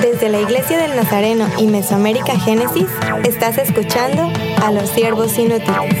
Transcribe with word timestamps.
Desde 0.00 0.28
la 0.28 0.40
Iglesia 0.40 0.78
del 0.78 0.94
Nazareno 0.96 1.46
y 1.58 1.66
Mesoamérica 1.66 2.38
Génesis, 2.38 2.86
estás 3.24 3.58
escuchando 3.58 4.30
a 4.64 4.70
los 4.72 4.88
siervos 4.90 5.36
inútiles. 5.38 5.94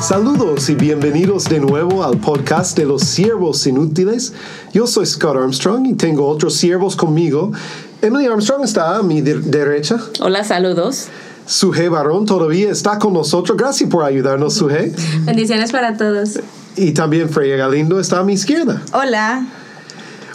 Saludos 0.00 0.68
y 0.70 0.74
bienvenidos 0.74 1.44
de 1.44 1.60
nuevo 1.60 2.02
al 2.04 2.18
podcast 2.18 2.76
de 2.76 2.84
los 2.86 3.02
siervos 3.02 3.66
inútiles. 3.66 4.32
Yo 4.72 4.86
soy 4.86 5.04
Scott 5.06 5.36
Armstrong 5.36 5.86
y 5.86 5.94
tengo 5.94 6.26
otros 6.26 6.54
siervos 6.54 6.96
conmigo. 6.96 7.52
Emily 8.00 8.26
Armstrong 8.26 8.64
está 8.64 8.96
a 8.96 9.02
mi 9.02 9.20
de- 9.20 9.40
derecha. 9.40 9.98
Hola, 10.20 10.44
saludos. 10.44 11.08
Suje 11.48 11.88
Barón 11.88 12.26
todavía 12.26 12.70
está 12.70 12.98
con 12.98 13.14
nosotros. 13.14 13.56
Gracias 13.56 13.88
por 13.88 14.04
ayudarnos, 14.04 14.52
Suje. 14.52 14.92
Bendiciones 15.24 15.72
para 15.72 15.96
todos. 15.96 16.40
Y 16.76 16.92
también 16.92 17.30
Freya 17.30 17.56
Galindo 17.56 17.98
está 17.98 18.18
a 18.18 18.22
mi 18.22 18.34
izquierda. 18.34 18.82
Hola. 18.92 19.46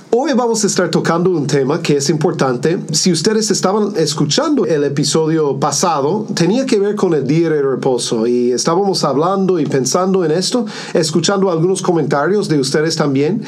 Hoy 0.09 0.33
vamos 0.33 0.63
a 0.63 0.67
estar 0.67 0.89
tocando 0.89 1.29
un 1.29 1.45
tema 1.45 1.81
que 1.83 1.97
es 1.97 2.09
importante. 2.09 2.79
Si 2.91 3.11
ustedes 3.11 3.51
estaban 3.51 3.93
escuchando 3.95 4.65
el 4.65 4.83
episodio 4.83 5.59
pasado, 5.59 6.25
tenía 6.33 6.65
que 6.65 6.79
ver 6.79 6.95
con 6.95 7.13
el 7.13 7.27
día 7.27 7.49
de 7.49 7.61
reposo 7.61 8.25
y 8.25 8.51
estábamos 8.51 9.03
hablando 9.03 9.59
y 9.59 9.65
pensando 9.67 10.25
en 10.25 10.31
esto, 10.31 10.65
escuchando 10.95 11.51
algunos 11.51 11.83
comentarios 11.83 12.47
de 12.47 12.59
ustedes 12.59 12.95
también 12.95 13.43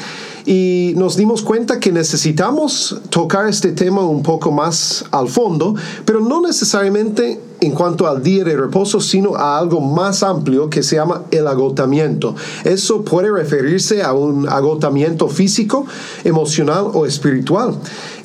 y 0.46 0.94
nos 0.96 1.16
dimos 1.16 1.42
cuenta 1.42 1.80
que 1.80 1.90
necesitamos 1.90 3.00
tocar 3.10 3.48
este 3.48 3.72
tema 3.72 4.02
un 4.02 4.22
poco 4.22 4.52
más 4.52 5.04
al 5.10 5.28
fondo, 5.28 5.74
pero 6.04 6.20
no 6.20 6.40
necesariamente 6.40 7.40
en 7.60 7.72
cuanto 7.72 8.06
al 8.06 8.22
día 8.22 8.44
de 8.44 8.56
reposo, 8.56 9.00
sino 9.00 9.34
a 9.34 9.58
algo 9.58 9.80
más 9.80 10.22
amplio 10.22 10.68
que 10.70 10.82
se 10.82 10.96
llama 10.96 11.22
el 11.30 11.46
agotamiento. 11.46 12.34
Eso 12.64 13.02
puede 13.02 13.30
referirse 13.30 14.02
a 14.02 14.12
un 14.12 14.48
agotamiento 14.48 15.28
físico, 15.28 15.86
emocional 16.24 16.90
o 16.92 17.06
espiritual. 17.06 17.74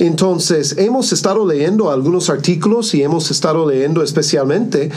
Entonces, 0.01 0.77
hemos 0.79 1.13
estado 1.13 1.45
leyendo 1.45 1.91
algunos 1.91 2.31
artículos 2.31 2.95
y 2.95 3.03
hemos 3.03 3.29
estado 3.29 3.69
leyendo 3.69 4.01
especialmente 4.01 4.89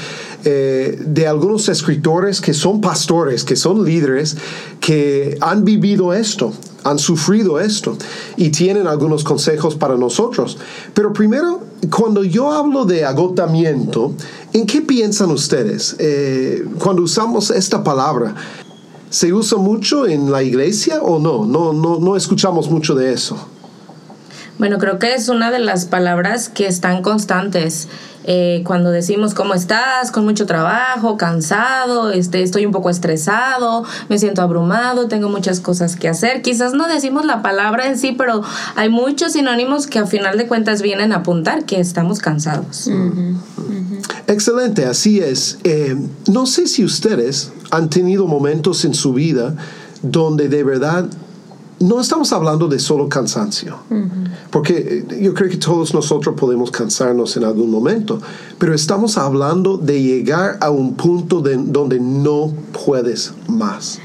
eh, 0.47 0.98
de 0.98 1.27
algunos 1.27 1.69
escritores 1.69 2.41
que 2.41 2.55
son 2.55 2.80
pastores, 2.80 3.44
que 3.44 3.55
son 3.55 3.84
líderes, 3.84 4.34
que 4.80 5.36
han 5.42 5.62
vivido 5.62 6.14
esto 6.14 6.55
han 6.84 6.98
sufrido 6.98 7.60
esto 7.60 7.97
y 8.36 8.50
tienen 8.50 8.86
algunos 8.86 9.25
consejos 9.25 9.75
para 9.75 9.97
nosotros. 9.97 10.58
Pero 10.92 11.14
primero, 11.14 11.60
cuando 11.91 12.22
yo 12.25 12.52
hablo 12.52 12.84
de 12.84 13.06
agotamiento, 13.06 14.12
¿en 14.52 14.66
qué 14.66 14.82
piensan 14.82 15.30
ustedes 15.30 15.97
eh, 15.98 16.66
cuando 16.78 17.02
usamos 17.02 17.50
esta 17.50 17.82
palabra? 17.82 18.34
¿Se 19.08 19.32
usa 19.32 19.56
mucho 19.56 20.06
en 20.06 20.30
la 20.30 20.42
iglesia 20.42 21.00
o 21.00 21.19
no? 21.19 21.47
No, 21.47 21.72
no, 21.72 21.98
no 21.98 22.16
escuchamos 22.16 22.70
mucho 22.70 22.94
de 22.94 23.14
eso. 23.14 23.53
Bueno, 24.58 24.78
creo 24.78 24.98
que 24.98 25.14
es 25.14 25.28
una 25.28 25.50
de 25.50 25.58
las 25.58 25.84
palabras 25.84 26.48
que 26.48 26.66
están 26.66 27.02
constantes. 27.02 27.88
Eh, 28.27 28.62
cuando 28.64 28.91
decimos 28.91 29.34
cómo 29.34 29.52
estás, 29.52 30.10
con 30.10 30.24
mucho 30.24 30.47
trabajo, 30.47 31.19
cansado, 31.19 32.10
este, 32.10 32.42
estoy 32.42 32.64
un 32.64 32.72
poco 32.72 32.88
estresado, 32.88 33.84
me 34.08 34.19
siento 34.19 34.41
abrumado, 34.41 35.08
tengo 35.08 35.28
muchas 35.28 35.60
cosas 35.60 35.97
que 35.97 36.08
hacer. 36.08 36.41
Quizás 36.41 36.72
no 36.72 36.88
decimos 36.88 37.27
la 37.27 37.42
palabra 37.42 37.86
en 37.86 37.98
sí, 37.98 38.12
pero 38.16 38.42
hay 38.77 38.88
muchos 38.88 39.32
sinónimos 39.32 39.86
que 39.86 39.98
a 39.98 40.06
final 40.06 40.38
de 40.38 40.47
cuentas 40.47 40.80
vienen 40.80 41.12
a 41.12 41.16
apuntar 41.16 41.64
que 41.64 41.80
estamos 41.80 42.20
cansados. 42.20 42.88
Excelente, 44.27 44.86
así 44.86 45.20
es. 45.20 45.58
Eh, 45.64 45.94
no 46.27 46.47
sé 46.47 46.66
si 46.66 46.82
ustedes 46.84 47.52
han 47.70 47.91
tenido 47.91 48.27
momentos 48.27 48.84
en 48.86 48.94
su 48.94 49.12
vida 49.12 49.54
donde 50.00 50.48
de 50.48 50.62
verdad 50.62 51.06
no 51.80 52.00
estamos 52.00 52.32
hablando 52.32 52.68
de 52.68 52.78
solo 52.78 53.08
cansancio, 53.08 53.78
porque 54.50 55.04
eh, 55.08 55.22
yo 55.22 55.34
creo 55.34 55.50
que 55.50 55.56
todos 55.56 55.92
nosotros 55.92 56.34
podemos 56.38 56.70
cansarnos 56.70 57.36
en 57.36 57.44
algún 57.44 57.70
momento, 57.70 58.20
pero 58.58 58.74
estamos 58.74 59.18
hablando 59.18 59.76
de 59.76 60.00
llegar 60.02 60.58
a 60.60 60.70
un 60.70 60.94
punto 60.94 61.40
de, 61.40 61.56
donde 61.56 62.00
no 62.00 62.52
puedes 62.84 63.34
más. 63.48 63.98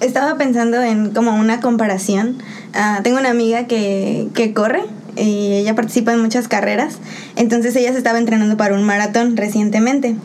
Estaba 0.00 0.36
pensando 0.36 0.80
en 0.80 1.10
como 1.10 1.34
una 1.34 1.60
comparación. 1.60 2.36
Ah, 2.74 3.00
tengo 3.02 3.18
una 3.18 3.30
amiga 3.30 3.66
que, 3.66 4.28
que 4.34 4.54
corre 4.54 4.84
y 5.20 5.54
ella 5.54 5.74
participa 5.74 6.12
en 6.12 6.20
muchas 6.20 6.48
carreras. 6.48 6.96
Entonces 7.36 7.74
ella 7.76 7.92
se 7.92 7.98
estaba 7.98 8.18
entrenando 8.18 8.56
para 8.56 8.74
un 8.74 8.84
maratón 8.84 9.36
recientemente. 9.36 10.16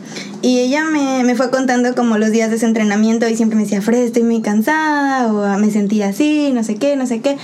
Y 0.42 0.60
ella 0.60 0.84
me, 0.84 1.24
me 1.24 1.34
fue 1.34 1.50
contando 1.50 1.94
como 1.94 2.18
los 2.18 2.30
días 2.30 2.50
de 2.50 2.58
su 2.58 2.66
entrenamiento 2.66 3.28
y 3.28 3.36
siempre 3.36 3.56
me 3.56 3.62
decía, 3.64 3.82
Fred, 3.82 4.04
estoy 4.04 4.22
muy 4.22 4.40
cansada 4.42 5.32
o 5.32 5.42
"Ah, 5.42 5.58
me 5.58 5.70
sentía 5.70 6.08
así, 6.08 6.50
no 6.52 6.64
sé 6.64 6.76
qué, 6.76 6.96
no 6.96 7.06
sé 7.06 7.20
qué. 7.20 7.36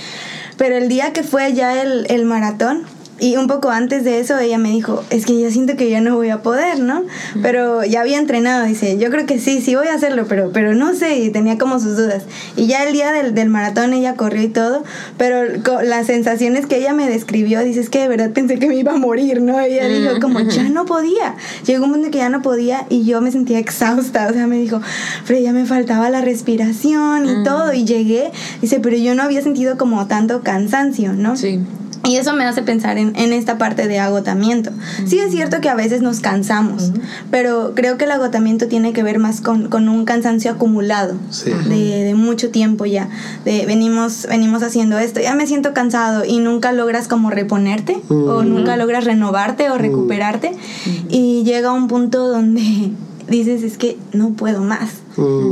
Pero 0.57 0.75
el 0.77 0.89
día 0.89 1.13
que 1.13 1.23
fue 1.23 1.53
ya 1.53 1.81
el, 1.81 2.05
el 2.09 2.25
maratón, 2.25 2.83
y 3.21 3.37
un 3.37 3.45
poco 3.45 3.69
antes 3.69 4.03
de 4.03 4.19
eso 4.19 4.39
ella 4.39 4.57
me 4.57 4.71
dijo, 4.71 5.03
es 5.11 5.27
que 5.27 5.39
ya 5.39 5.51
siento 5.51 5.75
que 5.77 5.91
ya 5.91 6.01
no 6.01 6.15
voy 6.15 6.29
a 6.31 6.41
poder, 6.41 6.79
¿no? 6.79 7.03
Pero 7.43 7.85
ya 7.85 8.01
había 8.01 8.17
entrenado, 8.17 8.65
dice, 8.65 8.97
yo 8.97 9.11
creo 9.11 9.27
que 9.27 9.37
sí, 9.37 9.61
sí 9.61 9.75
voy 9.75 9.87
a 9.87 9.93
hacerlo, 9.93 10.25
pero, 10.27 10.51
pero 10.51 10.73
no 10.73 10.95
sé, 10.95 11.19
y 11.19 11.29
tenía 11.29 11.59
como 11.59 11.79
sus 11.79 11.97
dudas. 11.97 12.23
Y 12.57 12.65
ya 12.65 12.83
el 12.83 12.93
día 12.93 13.11
del, 13.11 13.35
del 13.35 13.49
maratón 13.49 13.93
ella 13.93 14.15
corrió 14.15 14.41
y 14.41 14.47
todo, 14.47 14.83
pero 15.19 15.61
las 15.83 16.07
sensaciones 16.07 16.65
que 16.65 16.77
ella 16.77 16.93
me 16.93 17.07
describió, 17.07 17.63
dice, 17.63 17.81
es 17.81 17.91
que 17.91 17.99
de 17.99 18.07
verdad 18.07 18.31
pensé 18.31 18.57
que 18.57 18.67
me 18.67 18.75
iba 18.75 18.93
a 18.93 18.97
morir, 18.97 19.39
¿no? 19.39 19.59
Ella 19.59 19.87
dijo, 19.87 20.19
como 20.19 20.39
ya 20.39 20.63
no 20.69 20.87
podía. 20.87 21.35
Llegó 21.67 21.85
un 21.85 21.91
momento 21.91 22.09
que 22.09 22.17
ya 22.17 22.29
no 22.29 22.41
podía 22.41 22.87
y 22.89 23.05
yo 23.05 23.21
me 23.21 23.31
sentía 23.31 23.59
exhausta, 23.59 24.29
o 24.31 24.33
sea, 24.33 24.47
me 24.47 24.57
dijo, 24.57 24.81
pero 25.27 25.39
ya 25.39 25.53
me 25.53 25.67
faltaba 25.67 26.09
la 26.09 26.21
respiración 26.21 27.27
y 27.27 27.43
todo, 27.43 27.71
y 27.71 27.85
llegué, 27.85 28.31
dice, 28.61 28.79
pero 28.79 28.97
yo 28.97 29.13
no 29.13 29.21
había 29.21 29.43
sentido 29.43 29.77
como 29.77 30.07
tanto 30.07 30.41
cansancio, 30.41 31.13
¿no? 31.13 31.37
Sí. 31.37 31.59
Y 32.03 32.15
eso 32.15 32.33
me 32.33 32.45
hace 32.45 32.63
pensar 32.63 32.97
en, 32.97 33.15
en 33.15 33.31
esta 33.31 33.57
parte 33.59 33.87
de 33.87 33.99
agotamiento. 33.99 34.71
Sí 35.05 35.19
es 35.19 35.31
cierto 35.31 35.61
que 35.61 35.69
a 35.69 35.75
veces 35.75 36.01
nos 36.01 36.19
cansamos, 36.19 36.91
pero 37.29 37.73
creo 37.75 37.97
que 37.97 38.05
el 38.05 38.11
agotamiento 38.11 38.67
tiene 38.67 38.91
que 38.91 39.03
ver 39.03 39.19
más 39.19 39.39
con, 39.39 39.69
con 39.69 39.87
un 39.87 40.03
cansancio 40.05 40.51
acumulado 40.51 41.15
Sí. 41.29 41.51
de, 41.69 42.03
de 42.03 42.15
mucho 42.15 42.49
tiempo 42.49 42.85
ya. 42.85 43.07
De 43.45 43.65
venimos, 43.67 44.25
venimos 44.27 44.63
haciendo 44.63 44.97
esto, 44.97 45.19
ya 45.19 45.35
me 45.35 45.45
siento 45.45 45.73
cansado 45.73 46.25
y 46.25 46.39
nunca 46.39 46.71
logras 46.71 47.07
como 47.07 47.29
reponerte 47.29 48.01
o 48.09 48.41
nunca 48.43 48.77
logras 48.77 49.03
renovarte 49.05 49.69
o 49.69 49.77
recuperarte 49.77 50.53
y 51.09 51.43
llega 51.43 51.71
un 51.71 51.87
punto 51.87 52.27
donde 52.29 52.91
dices 53.29 53.61
es 53.63 53.77
que 53.77 53.97
no 54.11 54.31
puedo 54.31 54.61
más. 54.61 54.89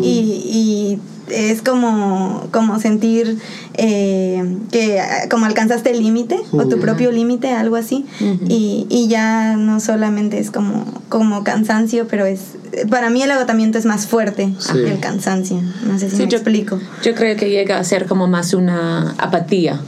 Y, 0.02 0.42
y 0.46 1.00
es 1.30 1.62
como, 1.62 2.48
como 2.52 2.80
sentir 2.80 3.38
eh, 3.76 4.58
que 4.72 5.00
como 5.30 5.46
alcanzaste 5.46 5.92
el 5.92 6.02
límite 6.02 6.40
o 6.52 6.68
tu 6.68 6.80
propio 6.80 7.12
límite, 7.12 7.50
algo 7.54 7.76
así. 7.76 8.06
y, 8.48 8.86
y 8.90 9.08
ya 9.08 9.56
no 9.56 9.80
solamente 9.80 10.40
es 10.40 10.52
como, 10.52 10.86
como 11.10 11.44
cansancio, 11.44 12.08
pero 12.08 12.26
es... 12.26 12.42
Para 12.90 13.10
mí 13.10 13.22
el 13.24 13.32
agotamiento 13.32 13.78
es 13.78 13.86
más 13.86 14.06
fuerte 14.08 14.54
Sí. 14.60 14.74
que 14.74 14.92
el 14.92 15.00
cansancio. 15.00 15.58
No 15.86 15.98
sé 15.98 16.10
si 16.10 16.18
Sí, 16.18 16.24
me 16.24 16.30
yo- 16.30 16.38
explico. 16.38 16.80
Yo 17.04 17.16
creo 17.16 17.36
que 17.36 17.50
llega 17.50 17.80
a 17.80 17.84
ser 17.84 18.06
como 18.06 18.28
más 18.28 18.54
una 18.54 19.16
apatía 19.18 19.80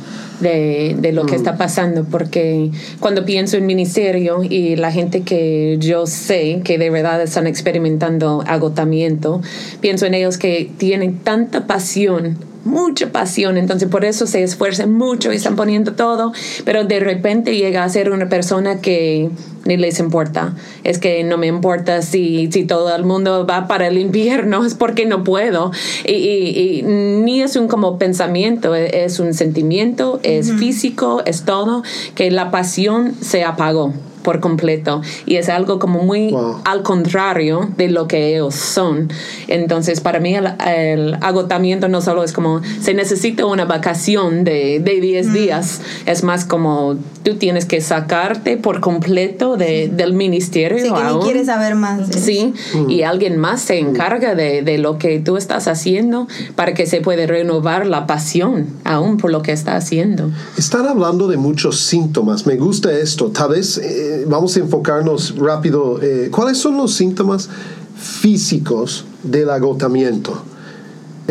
de, 0.42 0.96
de 1.00 1.12
lo 1.12 1.26
que 1.26 1.36
está 1.36 1.58
pasando, 1.58 2.06
porque 2.06 2.72
cuando 3.00 3.26
pienso 3.26 3.58
en 3.58 3.66
ministerio 3.66 4.44
y 4.44 4.76
la 4.76 4.92
gente 4.92 5.22
que 5.22 5.78
yo 5.80 6.08
sé 6.08 6.62
que 6.64 6.78
de 6.78 6.90
verdad 6.90 7.22
están 7.22 7.48
experimentando 7.48 8.44
agotamiento, 8.48 9.42
pienso 9.80 10.06
en 10.06 10.14
ellos 10.14 10.38
que 10.38 10.70
tienen 10.78 11.20
tanta 11.20 11.68
pasión 11.68 12.51
mucha 12.64 13.12
pasión, 13.12 13.58
entonces 13.58 13.90
por 13.90 14.06
eso 14.06 14.28
se 14.28 14.44
esfuerzan 14.44 14.94
mucho 14.94 15.32
y 15.32 15.38
están 15.38 15.56
poniendo 15.56 15.94
todo, 15.94 16.32
pero 16.64 16.84
de 16.86 17.00
repente 17.00 17.56
llega 17.56 17.84
a 17.84 17.90
ser 17.90 18.12
una 18.12 18.30
persona 18.30 18.82
que 18.82 19.30
ni 19.66 19.78
les 19.78 20.00
importa. 20.00 20.56
Es 20.84 20.98
que 21.00 21.24
no 21.24 21.38
me 21.38 21.48
importa 21.48 22.02
si, 22.02 22.52
si 22.52 22.66
todo 22.66 22.96
el 22.96 23.04
mundo 23.04 23.46
va 23.48 23.68
para 23.68 23.88
el 23.88 23.98
infierno, 23.98 24.66
es 24.66 24.76
porque 24.76 25.06
no 25.06 25.24
puedo. 25.24 25.72
Y, 26.06 26.14
y- 26.14 26.80
y 26.80 26.82
ni 26.84 27.42
es 27.42 27.56
un 27.56 27.68
como 27.68 27.98
pensamiento, 27.98 28.76
e- 28.76 29.06
es 29.06 29.20
un 29.20 29.34
sentimiento, 29.34 30.20
es 30.24 30.52
físico, 30.54 31.22
es 31.26 31.44
todo, 31.44 31.84
que 32.16 32.30
la 32.32 32.52
pasión 32.52 33.14
se 33.22 33.44
apagó 33.44 33.94
por 34.24 34.40
completo 34.40 35.02
y 35.26 35.36
es 35.36 35.50
algo 35.50 35.80
como 35.80 36.04
muy 36.04 36.32
Wow. 36.32 36.62
al 36.66 36.84
contrario 36.84 37.70
de 37.78 37.90
lo 37.90 38.08
que 38.08 38.34
ellos 38.36 38.56
son. 38.56 39.10
Entonces, 39.48 40.00
para 40.02 40.20
mí 40.20 40.36
el, 40.36 40.48
el 40.66 41.18
agotamiento 41.22 41.88
no 41.88 42.02
solo 42.02 42.24
es 42.24 42.32
como 42.34 42.62
se 42.82 42.94
necesita 42.94 43.46
una 43.46 43.66
vacación 43.66 44.44
de, 44.44 44.80
de 44.80 45.02
10 45.02 45.34
días, 45.34 45.82
es 46.06 46.24
más 46.24 46.46
como 46.46 46.96
tú 47.24 47.36
tienes 47.36 47.66
que 47.66 47.82
sacarte 47.82 48.58
por 48.58 48.80
completo 48.80 49.58
de, 49.58 49.90
del 49.90 50.14
ministerio. 50.14 50.78
Sí, 50.78 50.84
que 50.86 50.92
ni 50.92 51.00
aún. 51.02 51.22
quieres 51.24 51.48
saber 51.48 51.76
más. 51.76 52.10
eso. 52.10 52.20
Sí, 52.20 52.54
y 52.88 53.04
alguien 53.04 53.38
más 53.38 53.62
se 53.62 53.78
encarga 53.80 54.36
de, 54.36 54.62
de 54.62 54.78
lo 54.78 54.98
que 54.98 55.20
tú 55.20 55.38
estás 55.38 55.68
haciendo 55.68 56.28
para 56.56 56.74
que 56.74 56.86
se 56.86 57.02
pueda 57.02 57.26
renovar 57.26 57.86
la 57.86 58.08
pasión 58.08 58.68
aún 58.84 59.18
por 59.18 59.32
lo 59.32 59.42
que 59.42 59.52
está 59.52 59.76
haciendo. 59.76 60.32
Están 60.58 60.88
hablando 60.88 61.28
de 61.28 61.38
muchos 61.38 61.80
síntomas. 61.82 62.46
Me 62.46 62.56
gusta 62.56 62.92
esto. 62.92 63.28
Tal 63.32 63.50
vez 63.50 63.78
eh, 63.78 64.11
eh, 64.12 64.26
vamos 64.28 64.56
a 64.56 64.60
enfocarnos 64.60 65.36
rápido. 65.38 66.00
eh, 66.02 66.30
¿Cuáles 66.32 66.58
son 66.58 66.78
los 66.78 66.94
síntomas 66.94 67.50
físicos 67.96 69.06
del 69.24 69.50
agotamiento? 69.50 70.51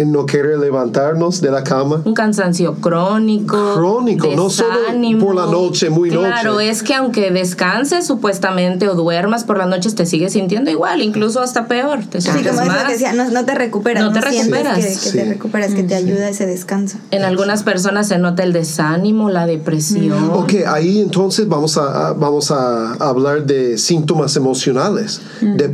En 0.00 0.12
no 0.12 0.24
querer 0.24 0.58
levantarnos 0.58 1.40
de 1.40 1.50
la 1.50 1.62
cama. 1.62 2.00
Un 2.04 2.14
cansancio 2.14 2.74
crónico. 2.76 3.74
Crónico, 3.74 4.28
no 4.34 4.48
solo 4.48 4.80
desánimo. 4.80 5.26
por 5.26 5.34
la 5.34 5.46
noche, 5.46 5.90
muy 5.90 6.08
Claro, 6.10 6.54
noche. 6.54 6.70
es 6.70 6.82
que 6.82 6.94
aunque 6.94 7.30
descanses 7.30 8.06
supuestamente 8.06 8.88
o 8.88 8.94
duermas 8.94 9.44
por 9.44 9.58
las 9.58 9.68
noches, 9.68 9.94
te 9.94 10.06
sigues 10.06 10.32
sintiendo 10.32 10.70
igual, 10.70 11.02
incluso 11.02 11.40
hasta 11.40 11.66
peor. 11.66 12.00
Te 12.08 12.20
Sí, 12.20 12.30
sientes 12.30 12.52
como 12.54 12.66
más. 12.66 12.84
que 12.84 12.92
decía, 12.92 13.12
no, 13.12 13.28
no 13.30 13.44
te 13.44 13.54
recuperas. 13.54 14.02
No 14.02 14.12
te 14.12 14.20
recuperas. 14.20 14.76
Que, 14.78 14.82
que 14.84 14.94
Sí. 14.94 15.12
te 15.18 15.24
recuperas, 15.24 15.74
que 15.74 15.82
te 15.82 15.94
ayuda 15.94 16.28
ese 16.28 16.46
descanso. 16.46 16.98
En 17.10 17.22
algunas 17.24 17.62
personas 17.62 18.08
se 18.08 18.18
nota 18.18 18.42
el 18.42 18.52
desánimo, 18.52 19.28
la 19.30 19.46
depresión. 19.46 20.30
Ok, 20.32 20.54
ahí 20.66 21.00
entonces 21.00 21.46
vamos 21.48 21.76
a, 21.76 22.08
a- 22.08 22.12
vamos 22.14 22.50
a 22.50 22.94
hablar 22.94 23.44
de 23.44 23.76
síntomas 23.78 24.34
emocionales, 24.36 25.20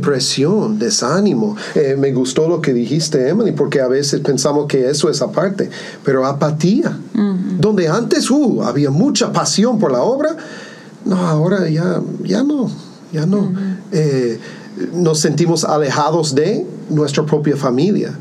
depresión, 0.01 0.79
desánimo. 0.79 1.55
Eh, 1.75 1.95
me 1.97 2.11
gustó 2.11 2.47
lo 2.47 2.61
que 2.61 2.73
dijiste, 2.73 3.29
Emily, 3.29 3.51
porque 3.51 3.81
a 3.81 3.87
veces 3.87 4.16
pensamos 4.19 4.67
que 4.67 4.89
eso 4.89 5.09
es 5.09 5.21
aparte, 5.21 5.69
pero 6.03 6.25
apatía, 6.25 6.97
donde 7.59 7.87
antes 7.87 8.29
uh, 8.29 8.61
había 8.63 8.91
mucha 8.91 9.31
pasión 9.31 9.79
por 9.79 9.91
la 9.91 10.01
obra, 10.01 10.35
no, 11.05 11.15
ahora 11.17 11.67
ya, 11.69 12.01
ya 12.23 12.43
no, 12.43 12.69
ya 13.11 13.25
no. 13.25 13.51
Eh, 13.91 14.39
nos 14.93 15.19
sentimos 15.19 15.63
alejados 15.63 16.35
de 16.35 16.65
nuestra 16.89 17.25
propia 17.25 17.55
familia, 17.55 18.13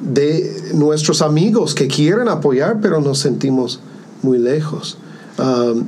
de 0.00 0.72
nuestros 0.74 1.22
amigos 1.22 1.74
que 1.74 1.86
quieren 1.86 2.28
apoyar, 2.28 2.80
pero 2.82 3.00
nos 3.00 3.18
sentimos 3.20 3.80
muy 4.22 4.38
lejos. 4.38 4.98
Um, 5.38 5.84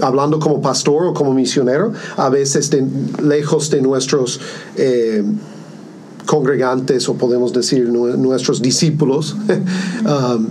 hablando 0.00 0.38
como 0.38 0.60
pastor 0.60 1.06
o 1.06 1.14
como 1.14 1.32
misionero, 1.34 1.92
a 2.16 2.28
veces 2.28 2.70
de- 2.70 2.86
lejos 3.22 3.70
de 3.70 3.80
nuestros 3.82 4.40
eh, 4.76 5.24
congregantes 6.26 7.08
o 7.08 7.14
podemos 7.14 7.52
decir 7.52 7.88
nu- 7.88 8.16
nuestros 8.16 8.60
discípulos, 8.60 9.36
um, 10.04 10.46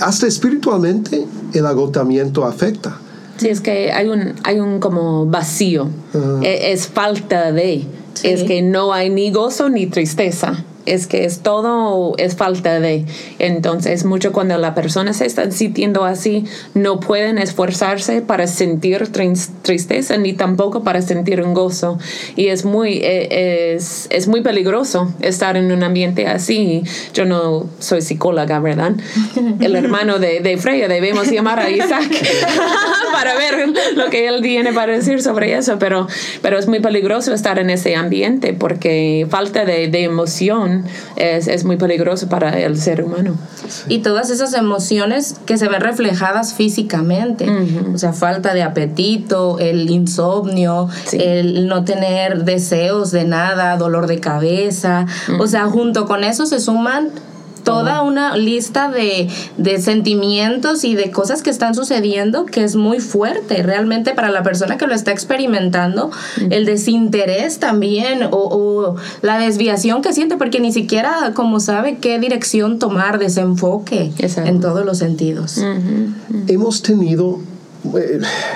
hasta 0.00 0.26
espiritualmente 0.26 1.26
el 1.54 1.66
agotamiento 1.66 2.44
afecta. 2.44 2.98
Sí, 3.38 3.48
es 3.48 3.60
que 3.60 3.92
hay 3.92 4.08
un, 4.08 4.34
hay 4.42 4.58
un 4.60 4.80
como 4.80 5.26
vacío. 5.26 5.88
E- 6.42 6.72
Es, 6.72 6.88
falta 6.88 7.52
de. 7.52 7.84
Sí. 8.14 8.28
Es 8.28 8.42
que 8.42 8.62
no 8.62 8.92
hay 8.92 9.10
ni 9.10 9.30
gozo 9.30 9.68
ni 9.68 9.86
tristeza. 9.86 10.64
Es 10.86 11.06
que 11.06 11.24
es 11.24 11.40
todo, 11.40 12.14
es 12.16 12.34
falta 12.36 12.80
de. 12.80 13.04
Entonces, 13.38 14.04
mucho 14.04 14.32
cuando 14.32 14.56
la 14.56 14.74
persona 14.74 15.12
se 15.12 15.26
está 15.26 15.50
sintiendo 15.50 16.04
así, 16.04 16.44
no 16.74 16.98
pueden 17.00 17.36
esforzarse 17.38 18.22
para 18.22 18.46
sentir 18.46 19.08
tris- 19.12 19.50
tristeza 19.62 20.16
ni 20.16 20.32
tampoco 20.32 20.82
para 20.84 21.02
sentir 21.02 21.42
un 21.42 21.52
gozo. 21.52 21.98
Y 22.36 22.48
es 22.48 22.64
muy, 22.64 23.00
eh, 23.02 23.74
es, 23.74 24.06
es 24.10 24.28
muy 24.28 24.40
peligroso 24.40 25.12
estar 25.20 25.56
en 25.58 25.70
un 25.72 25.82
ambiente 25.82 26.26
así. 26.26 26.82
Yo 27.12 27.26
no 27.26 27.66
soy 27.80 28.00
psicóloga, 28.00 28.58
¿verdad? 28.60 28.92
El 29.60 29.76
hermano 29.84 30.18
de, 30.18 30.40
de 30.40 30.56
Freya, 30.56 30.88
debemos 30.88 31.30
llamar 31.30 31.58
a 31.60 31.70
Isaac 31.70 32.08
para 33.12 33.34
ver 33.34 33.68
lo 33.94 34.06
que 34.10 34.26
él 34.28 34.40
tiene 34.42 34.72
para 34.72 34.92
decir 34.92 35.20
sobre 35.22 35.54
eso, 35.56 35.78
pero, 35.78 36.06
pero 36.40 36.58
es 36.58 36.66
muy 36.66 36.80
peligroso 36.80 37.34
estar 37.34 37.58
en 37.58 37.70
ese 37.70 37.94
ambiente 37.96 38.54
porque 38.54 39.26
falta 39.28 39.64
de, 39.64 39.88
de 39.88 40.04
emoción 40.04 40.77
es, 41.16 41.48
es 41.48 41.64
muy 41.64 41.76
peligroso 41.76 42.28
para 42.28 42.58
el 42.60 42.78
ser 42.80 43.02
humano. 43.04 43.34
Y 43.88 43.98
todas 43.98 44.30
esas 44.30 44.54
emociones 44.54 45.36
que 45.46 45.58
se 45.58 45.68
ven 45.68 45.80
reflejadas 45.80 46.54
físicamente, 46.54 47.48
o 47.94 47.98
sea, 47.98 48.12
falta 48.12 48.54
de 48.54 48.62
apetito, 48.62 49.58
el 49.58 49.90
insomnio, 49.90 50.88
Sí. 51.04 51.18
el 51.20 51.66
no 51.68 51.84
tener 51.84 52.44
deseos 52.44 53.10
de 53.10 53.24
nada, 53.24 53.76
dolor 53.76 54.06
de 54.06 54.20
cabeza, 54.20 55.06
o 55.38 55.46
sea, 55.46 55.66
junto 55.66 56.06
con 56.06 56.24
eso 56.24 56.46
se 56.46 56.60
suman 56.60 57.10
toda 57.68 58.02
una 58.02 58.36
lista 58.36 58.90
de, 58.90 59.28
de 59.56 59.80
sentimientos 59.80 60.84
y 60.84 60.94
de 60.94 61.10
cosas 61.10 61.42
que 61.42 61.50
están 61.50 61.74
sucediendo 61.74 62.46
que 62.46 62.64
es 62.64 62.76
muy 62.76 63.00
fuerte 63.00 63.62
realmente 63.62 64.14
para 64.14 64.30
la 64.30 64.42
persona 64.42 64.76
que 64.78 64.86
lo 64.86 64.94
está 64.94 65.12
experimentando, 65.12 66.10
el 66.50 66.64
desinterés 66.64 67.58
también 67.58 68.22
o, 68.22 68.28
o 68.30 68.96
la 69.22 69.38
desviación 69.38 70.02
que 70.02 70.12
siente 70.12 70.36
porque 70.36 70.60
ni 70.60 70.72
siquiera 70.72 71.32
como 71.34 71.60
sabe 71.60 71.98
qué 71.98 72.18
dirección 72.18 72.78
tomar, 72.78 73.18
desenfoque 73.18 74.12
Exacto. 74.18 74.50
en 74.50 74.60
todos 74.60 74.84
los 74.84 74.98
sentidos. 74.98 75.60
Hemos 76.46 76.82
tenido, 76.82 77.40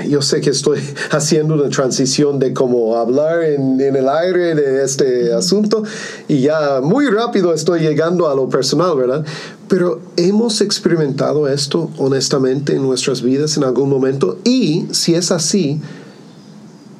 yo 0.08 0.23
sé 0.23 0.40
que 0.40 0.50
estoy 0.50 0.81
haciendo 1.11 1.55
una 1.55 1.69
transición 1.69 2.38
de 2.38 2.52
cómo 2.52 2.96
hablar 2.96 3.43
en, 3.43 3.81
en 3.81 3.96
el 3.96 4.08
aire 4.08 4.55
de 4.55 4.84
este 4.84 5.32
asunto 5.32 5.82
y 6.29 6.40
ya 6.40 6.81
muy 6.82 7.08
rápido 7.08 7.55
estoy 7.55 7.81
llegando 7.81 8.29
a 8.29 8.34
lo 8.34 8.49
personal, 8.49 8.96
¿verdad? 8.96 9.25
Pero 9.69 10.00
hemos 10.17 10.61
experimentado 10.61 11.49
esto 11.49 11.90
honestamente 11.99 12.75
en 12.75 12.82
nuestras 12.82 13.23
vidas 13.23 13.56
en 13.56 13.64
algún 13.64 13.88
momento 13.88 14.38
y 14.44 14.87
si 14.90 15.14
es 15.14 15.31
así, 15.31 15.81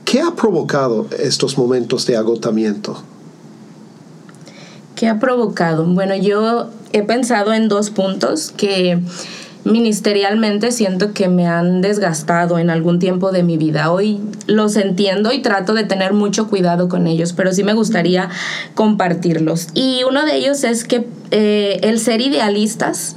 ¿qué 0.05 0.20
ha 0.20 0.34
provocado 0.34 1.06
estos 1.19 1.58
momentos 1.58 2.06
de 2.06 2.17
agotamiento? 2.17 3.02
¿Qué 4.94 5.08
ha 5.08 5.19
provocado? 5.19 5.84
Bueno, 5.84 6.14
yo 6.17 6.69
he 6.93 7.02
pensado 7.02 7.52
en 7.52 7.69
dos 7.69 7.90
puntos 7.90 8.52
que 8.56 9.00
ministerialmente 9.64 10.73
siento 10.73 11.12
que 11.12 11.29
me 11.29 11.47
han 11.47 11.81
desgastado 11.81 12.59
en 12.59 12.70
algún 12.70 12.99
tiempo 12.99 13.32
de 13.32 13.43
mi 13.43 13.56
vida. 13.56 13.93
Hoy 13.93 14.20
los 14.47 14.76
entiendo 14.76 15.32
y 15.32 15.41
trato 15.41 15.75
de 15.75 15.85
tener 15.85 16.12
mucho 16.12 16.49
cuidado 16.49 16.88
con 16.88 17.06
ellos, 17.06 17.32
pero 17.32 17.53
sí 17.53 17.62
me 17.62 17.75
gustaría 17.75 18.29
compartirlos. 18.75 19.69
Y 19.75 20.03
uno 20.09 20.25
de 20.25 20.37
ellos 20.37 20.64
es 20.64 20.85
que 20.85 21.06
eh, 21.31 21.81
el 21.82 21.99
ser 22.00 22.20
idealistas 22.20 23.17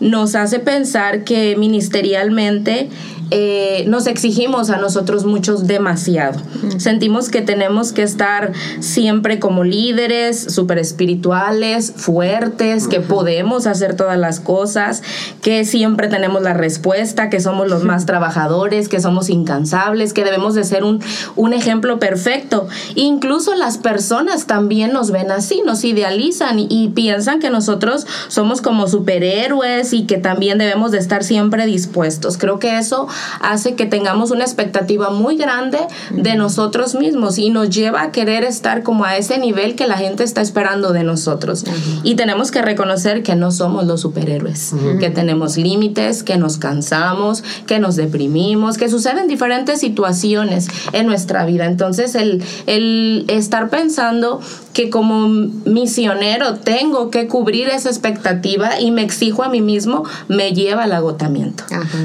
nos 0.00 0.34
hace 0.34 0.58
pensar 0.58 1.24
que 1.24 1.56
ministerialmente 1.56 2.88
eh, 3.30 3.84
nos 3.88 4.06
exigimos 4.06 4.70
a 4.70 4.76
nosotros 4.76 5.24
muchos 5.24 5.66
demasiado. 5.66 6.40
Sentimos 6.78 7.28
que 7.28 7.42
tenemos 7.42 7.92
que 7.92 8.02
estar 8.02 8.52
siempre 8.80 9.38
como 9.38 9.64
líderes, 9.64 10.40
súper 10.54 10.78
espirituales, 10.78 11.92
fuertes, 11.96 12.88
que 12.88 13.00
podemos 13.00 13.66
hacer 13.66 13.96
todas 13.96 14.18
las 14.18 14.40
cosas, 14.40 15.02
que 15.42 15.64
siempre 15.64 16.08
tenemos 16.08 16.42
la 16.42 16.54
respuesta, 16.54 17.30
que 17.30 17.40
somos 17.40 17.68
los 17.68 17.84
más 17.84 18.06
trabajadores, 18.06 18.88
que 18.88 19.00
somos 19.00 19.30
incansables, 19.30 20.12
que 20.12 20.24
debemos 20.24 20.54
de 20.54 20.64
ser 20.64 20.84
un, 20.84 21.00
un 21.36 21.52
ejemplo 21.52 21.98
perfecto. 21.98 22.68
Incluso 22.94 23.54
las 23.54 23.78
personas 23.78 24.46
también 24.46 24.92
nos 24.92 25.10
ven 25.10 25.30
así, 25.30 25.62
nos 25.64 25.84
idealizan 25.84 26.58
y, 26.58 26.66
y 26.70 26.88
piensan 26.88 27.40
que 27.40 27.50
nosotros 27.50 28.06
somos 28.28 28.60
como 28.60 28.86
superhéroes 28.86 29.92
y 29.92 30.04
que 30.04 30.18
también 30.18 30.58
debemos 30.58 30.90
de 30.90 30.98
estar 30.98 31.24
siempre 31.24 31.66
dispuestos. 31.66 32.38
Creo 32.38 32.58
que 32.58 32.78
eso 32.78 33.08
hace 33.40 33.74
que 33.74 33.86
tengamos 33.86 34.30
una 34.30 34.44
expectativa 34.44 35.10
muy 35.10 35.36
grande 35.36 35.78
de 36.10 36.34
nosotros 36.36 36.94
mismos 36.94 37.38
y 37.38 37.50
nos 37.50 37.70
lleva 37.70 38.02
a 38.02 38.12
querer 38.12 38.44
estar 38.44 38.82
como 38.82 39.04
a 39.04 39.16
ese 39.16 39.38
nivel 39.38 39.74
que 39.74 39.86
la 39.86 39.96
gente 39.96 40.24
está 40.24 40.40
esperando 40.40 40.92
de 40.92 41.04
nosotros. 41.04 41.64
Y 42.02 42.14
tenemos 42.14 42.50
que 42.50 42.62
reconocer 42.62 43.22
que 43.22 43.36
no 43.36 43.50
somos 43.50 43.86
los 43.86 44.00
superhéroes, 44.00 44.74
que 45.00 45.10
tenemos 45.10 45.56
límites, 45.56 46.22
que 46.22 46.36
nos 46.36 46.58
cansamos, 46.58 47.42
que 47.66 47.78
nos 47.78 47.96
deprimimos, 47.96 48.78
que 48.78 48.88
suceden 48.88 49.28
diferentes 49.28 49.80
situaciones 49.80 50.68
en 50.92 51.06
nuestra 51.06 51.44
vida. 51.44 51.66
Entonces 51.66 52.14
el, 52.14 52.42
el 52.66 53.24
estar 53.28 53.68
pensando 53.70 54.40
que 54.72 54.90
como 54.90 55.28
misionero 55.28 56.56
tengo 56.56 57.10
que 57.10 57.28
cubrir 57.28 57.68
esa 57.68 57.88
expectativa 57.88 58.80
y 58.80 58.90
me 58.90 59.02
exijo 59.02 59.42
a 59.44 59.48
mí 59.48 59.60
mismo, 59.60 60.04
me 60.28 60.52
lleva 60.52 60.82
al 60.82 60.92
agotamiento. 60.92 61.64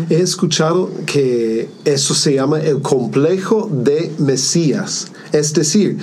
He 0.09 0.21
escuchado 0.21 0.91
que 1.05 1.69
eso 1.85 2.13
se 2.13 2.35
llama 2.35 2.59
el 2.59 2.81
complejo 2.81 3.69
de 3.71 4.11
Mesías. 4.17 5.07
Es 5.31 5.53
decir, 5.53 5.97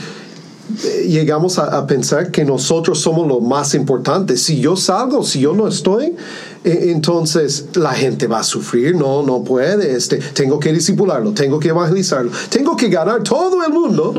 eh, 0.84 1.06
llegamos 1.08 1.58
a, 1.58 1.86
pensar 1.86 2.32
que 2.32 2.44
nosotros 2.44 2.98
somos 2.98 3.28
lo 3.28 3.40
más 3.40 3.74
importante. 3.74 4.36
Si 4.36 4.60
yo 4.60 4.74
salgo, 4.76 5.22
si 5.22 5.40
yo 5.40 5.54
no 5.54 5.68
estoy, 5.68 6.16
eh, 6.64 6.88
entonces 6.88 7.66
la 7.74 7.92
gente 7.92 8.26
va 8.26 8.40
a 8.40 8.42
sufrir. 8.42 8.96
No, 8.96 9.22
no 9.22 9.44
puede. 9.44 9.96
Este, 9.96 10.16
tengo 10.16 10.58
que 10.58 10.72
disipularlo, 10.72 11.32
tengo 11.32 11.60
que 11.60 11.68
evangelizarlo, 11.68 12.32
tengo 12.50 12.76
que 12.76 12.88
ganar 12.88 13.22
todo 13.22 13.64
el 13.64 13.72
mundo. 13.72 14.14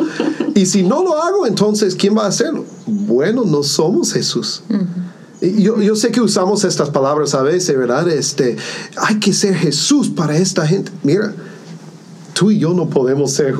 Y 0.55 0.65
si 0.65 0.83
no 0.83 1.03
lo 1.03 1.21
hago, 1.21 1.45
entonces 1.45 1.95
¿quién 1.95 2.17
va 2.17 2.23
a 2.23 2.27
hacerlo? 2.27 2.63
Bueno, 2.85 3.43
no 3.45 3.61
somos 3.63 4.13
Jesús. 4.13 4.63
Yo, 5.41 5.81
yo 5.81 5.95
sé 5.95 6.11
que 6.11 6.21
usamos 6.21 6.63
estas 6.63 6.89
palabras 6.89 7.35
a 7.35 7.43
veces, 7.43 7.77
¿verdad? 7.77 8.09
Este, 8.09 8.57
hay 8.97 9.19
que 9.19 9.33
ser 9.33 9.53
Jesús 9.55 10.09
para 10.09 10.35
esta 10.37 10.65
gente. 10.65 10.91
Mira, 11.03 11.33
tú 12.37 12.51
y 12.51 12.59
yo 12.59 12.73
no 12.73 12.87
podemos 12.87 13.31
ser, 13.31 13.55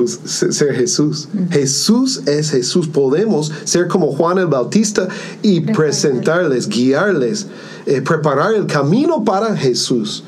Jesús. 0.74 1.28
Jesús 1.50 2.22
es 2.26 2.50
Jesús. 2.50 2.86
Podemos 2.86 3.52
ser 3.64 3.88
como 3.88 4.12
Juan 4.12 4.38
el 4.38 4.46
Bautista 4.46 5.08
y 5.42 5.60
presentarles, 5.60 6.68
guiarles, 6.68 7.48
eh, 7.86 8.02
preparar 8.02 8.54
el 8.54 8.66
camino 8.66 9.24
para 9.24 9.56
Jesús. 9.56 10.22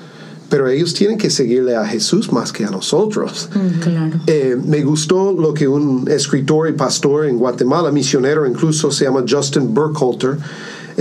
pero 0.48 0.66
ellos 0.66 0.92
tienen 0.94 1.16
que 1.16 1.30
seguirle 1.30 1.76
a 1.76 1.86
Jesús 1.86 2.32
más 2.32 2.52
que 2.52 2.64
a 2.64 2.70
nosotros. 2.70 3.48
Claro. 3.80 4.18
Eh, 4.26 4.56
me 4.60 4.82
gustó 4.82 5.32
lo 5.32 5.54
que 5.54 5.68
un 5.68 6.10
escritor 6.10 6.68
y 6.68 6.72
pastor 6.72 7.26
en 7.26 7.38
Guatemala, 7.38 7.92
misionero 7.92 8.44
incluso, 8.44 8.90
se 8.90 9.04
llama 9.04 9.24
Justin 9.28 9.72
Burkholter, 9.72 10.38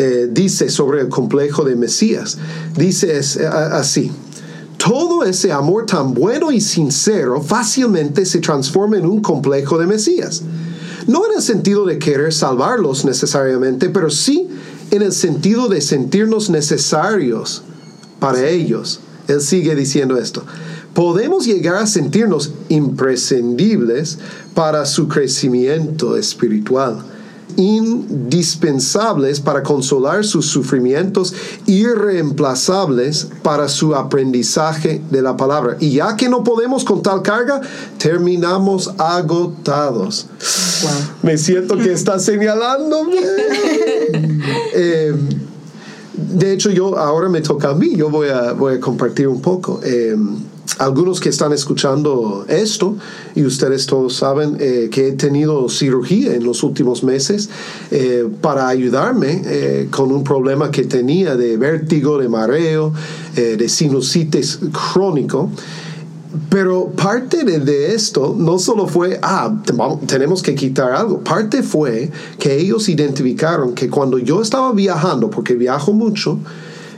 eh, 0.01 0.29
dice 0.31 0.69
sobre 0.69 1.01
el 1.01 1.09
complejo 1.09 1.65
de 1.65 1.75
Mesías. 1.75 2.37
Dice 2.73 3.19
eh, 3.19 3.45
así. 3.45 4.09
Todo 4.77 5.25
ese 5.25 5.51
amor 5.51 5.85
tan 5.87 6.13
bueno 6.13 6.53
y 6.53 6.61
sincero 6.61 7.41
fácilmente 7.41 8.25
se 8.25 8.39
transforma 8.39 8.97
en 8.97 9.05
un 9.05 9.21
complejo 9.21 9.77
de 9.77 9.87
Mesías. 9.87 10.41
No 11.05 11.25
en 11.25 11.33
el 11.35 11.41
sentido 11.41 11.85
de 11.85 11.99
querer 11.99 12.31
salvarlos 12.31 13.03
necesariamente, 13.03 13.89
pero 13.89 14.09
sí 14.09 14.47
en 14.89 15.01
el 15.01 15.11
sentido 15.11 15.67
de 15.67 15.81
sentirnos 15.81 16.49
necesarios 16.49 17.63
para 18.21 18.47
ellos. 18.47 19.01
Él 19.27 19.41
sigue 19.41 19.75
diciendo 19.75 20.17
esto. 20.17 20.43
Podemos 20.93 21.45
llegar 21.45 21.75
a 21.75 21.87
sentirnos 21.87 22.53
imprescindibles 22.69 24.17
para 24.53 24.85
su 24.85 25.09
crecimiento 25.09 26.15
espiritual 26.15 27.03
indispensables 27.59 29.41
para 29.41 29.63
consolar 29.63 30.23
sus 30.23 30.45
sufrimientos, 30.45 31.33
irreemplazables 31.65 33.27
para 33.43 33.67
su 33.67 33.95
aprendizaje 33.95 35.01
de 35.11 35.21
la 35.21 35.35
palabra. 35.35 35.75
Y 35.81 35.91
ya 35.91 36.15
que 36.15 36.29
no 36.29 36.41
podemos 36.45 36.85
con 36.85 37.03
tal 37.03 37.21
carga, 37.21 37.59
terminamos 37.97 38.93
agotados. 38.97 40.27
Me 41.21 41.37
siento 41.37 41.77
que 41.77 41.91
está 41.91 42.17
señalándome. 42.19 43.17
Eh, 44.73 45.13
de 46.13 46.53
hecho, 46.53 46.69
yo 46.69 46.97
ahora 46.97 47.29
me 47.29 47.41
toca 47.41 47.69
a 47.69 47.75
mí, 47.75 47.95
yo 47.95 48.09
voy 48.09 48.29
a, 48.29 48.53
voy 48.53 48.75
a 48.75 48.79
compartir 48.79 49.27
un 49.27 49.41
poco. 49.41 49.79
Eh, 49.83 50.15
algunos 50.79 51.19
que 51.19 51.27
están 51.27 51.51
escuchando 51.51 52.45
esto, 52.47 52.95
y 53.35 53.43
ustedes 53.43 53.85
todos 53.85 54.15
saben 54.15 54.55
eh, 54.59 54.89
que 54.89 55.09
he 55.09 55.11
tenido 55.11 55.67
cirugía 55.67 56.33
en 56.33 56.45
los 56.45 56.63
últimos 56.63 57.03
meses 57.03 57.49
eh, 57.91 58.25
para 58.41 58.69
ayudarme 58.69 59.41
eh, 59.45 59.87
con 59.91 60.11
un 60.11 60.23
problema 60.23 60.71
que 60.71 60.85
tenía 60.85 61.35
de 61.35 61.57
vértigo, 61.57 62.17
de 62.17 62.29
mareo, 62.29 62.93
de 63.35 63.69
sinusitis 63.69 64.59
crónico. 64.93 65.49
Pero 66.49 66.87
parte 66.87 67.43
de, 67.43 67.59
de, 67.59 67.93
esto 67.93 68.35
no 68.37 68.59
solo 68.59 68.87
fue, 68.87 69.19
ah, 69.21 69.61
tenemos 70.07 70.41
que 70.41 70.55
quitar 70.55 70.91
algo, 70.91 71.19
parte 71.23 71.63
fue 71.63 72.11
que 72.37 72.57
ellos 72.57 72.87
identificaron 72.89 73.73
que 73.73 73.89
cuando 73.89 74.17
yo 74.17 74.41
estaba 74.41 74.71
viajando, 74.71 75.29
porque 75.29 75.55
viajo 75.55 75.93
mucho, 75.93 76.39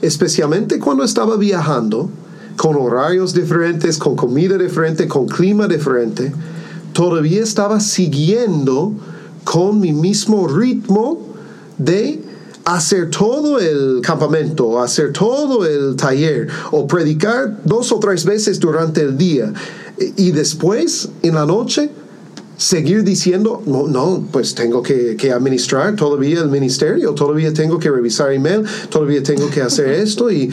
especialmente 0.01 0.79
cuando 0.79 1.03
estaba 1.03 1.37
viajando, 1.37 2.09
con 2.57 2.75
horarios 2.75 3.33
diferentes, 3.33 3.97
con 3.97 4.15
comida 4.15 4.57
diferente, 4.57 5.07
con 5.07 5.27
clima 5.27 5.67
diferente, 5.67 6.31
todavía 6.93 7.41
estaba 7.43 7.79
siguiendo 7.79 8.93
con 9.43 9.79
mi 9.79 9.93
mismo 9.93 10.47
ritmo 10.47 11.19
de 11.77 12.21
hacer 12.65 13.09
todo 13.09 13.59
el 13.59 14.01
campamento, 14.01 14.81
hacer 14.81 15.11
todo 15.11 15.65
el 15.65 15.95
taller 15.95 16.47
o 16.71 16.85
predicar 16.85 17.59
dos 17.65 17.91
o 17.91 17.99
tres 17.99 18.23
veces 18.23 18.59
durante 18.59 19.01
el 19.01 19.17
día 19.17 19.51
y 20.15 20.31
después 20.31 21.09
en 21.21 21.35
la 21.35 21.45
noche 21.45 21.89
seguir 22.57 23.03
diciendo, 23.03 23.63
no, 23.65 23.87
no 23.87 24.27
pues 24.31 24.53
tengo 24.53 24.83
que, 24.83 25.17
administrar 25.33 25.95
todavía 25.95 26.41
el 26.41 26.49
ministerio, 26.49 27.13
todavía 27.13 27.51
tengo 27.53 27.79
que 27.79 27.89
revisar 27.89 28.31
email, 28.31 28.63
todavía 28.89 29.23
tengo 29.23 29.49
que 29.49 29.61
hacer 29.61 29.89
esto 29.89 30.31
y 30.31 30.51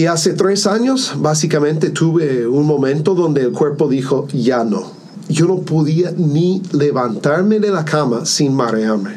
y 0.00 0.06
hace 0.06 0.32
tres 0.32 0.66
años, 0.66 1.12
básicamente, 1.18 1.90
tuve 1.90 2.46
un 2.46 2.64
momento 2.66 3.14
donde 3.14 3.42
el 3.42 3.52
cuerpo 3.52 3.86
dijo, 3.86 4.26
ya 4.32 4.64
no. 4.64 4.92
Yo 5.28 5.46
no 5.46 5.58
podía 5.58 6.10
ni 6.16 6.62
levantarme 6.72 7.60
de 7.60 7.70
la 7.70 7.84
cama 7.84 8.24
sin 8.24 8.54
marearme. 8.54 9.10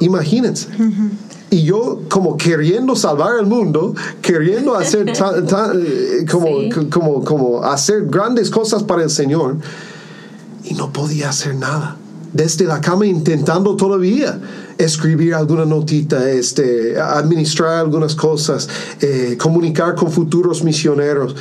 Imagínense. 0.00 0.68
Y 1.48 1.62
yo 1.62 2.02
como 2.10 2.36
queriendo 2.36 2.96
salvar 2.96 3.38
el 3.40 3.46
mundo, 3.46 3.94
queriendo 4.20 4.74
hacer 4.74 5.08
eh, 5.74 6.26
como, 6.30 6.48
como, 6.90 7.24
como 7.24 7.62
hacer 7.62 8.04
grandes 8.08 8.50
cosas 8.50 8.82
para 8.82 9.04
el 9.04 9.08
Señor, 9.08 9.56
y 10.64 10.74
no 10.74 10.92
podía 10.92 11.30
hacer 11.30 11.54
nada. 11.54 11.96
Desde 12.34 12.66
la 12.66 12.82
cama 12.82 13.06
intentando 13.06 13.74
todavía 13.74 14.38
escribir 14.78 15.34
alguna 15.34 15.64
notita, 15.64 16.30
este, 16.30 16.98
administrar 16.98 17.74
algunas 17.74 18.14
cosas, 18.14 18.68
eh, 19.00 19.36
comunicar 19.38 19.94
con 19.94 20.10
futuros 20.10 20.62
misioneros. 20.62 21.34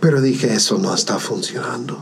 Pero 0.00 0.20
dije, 0.20 0.52
eso 0.52 0.76
no 0.78 0.94
está 0.94 1.18
funcionando. 1.18 1.98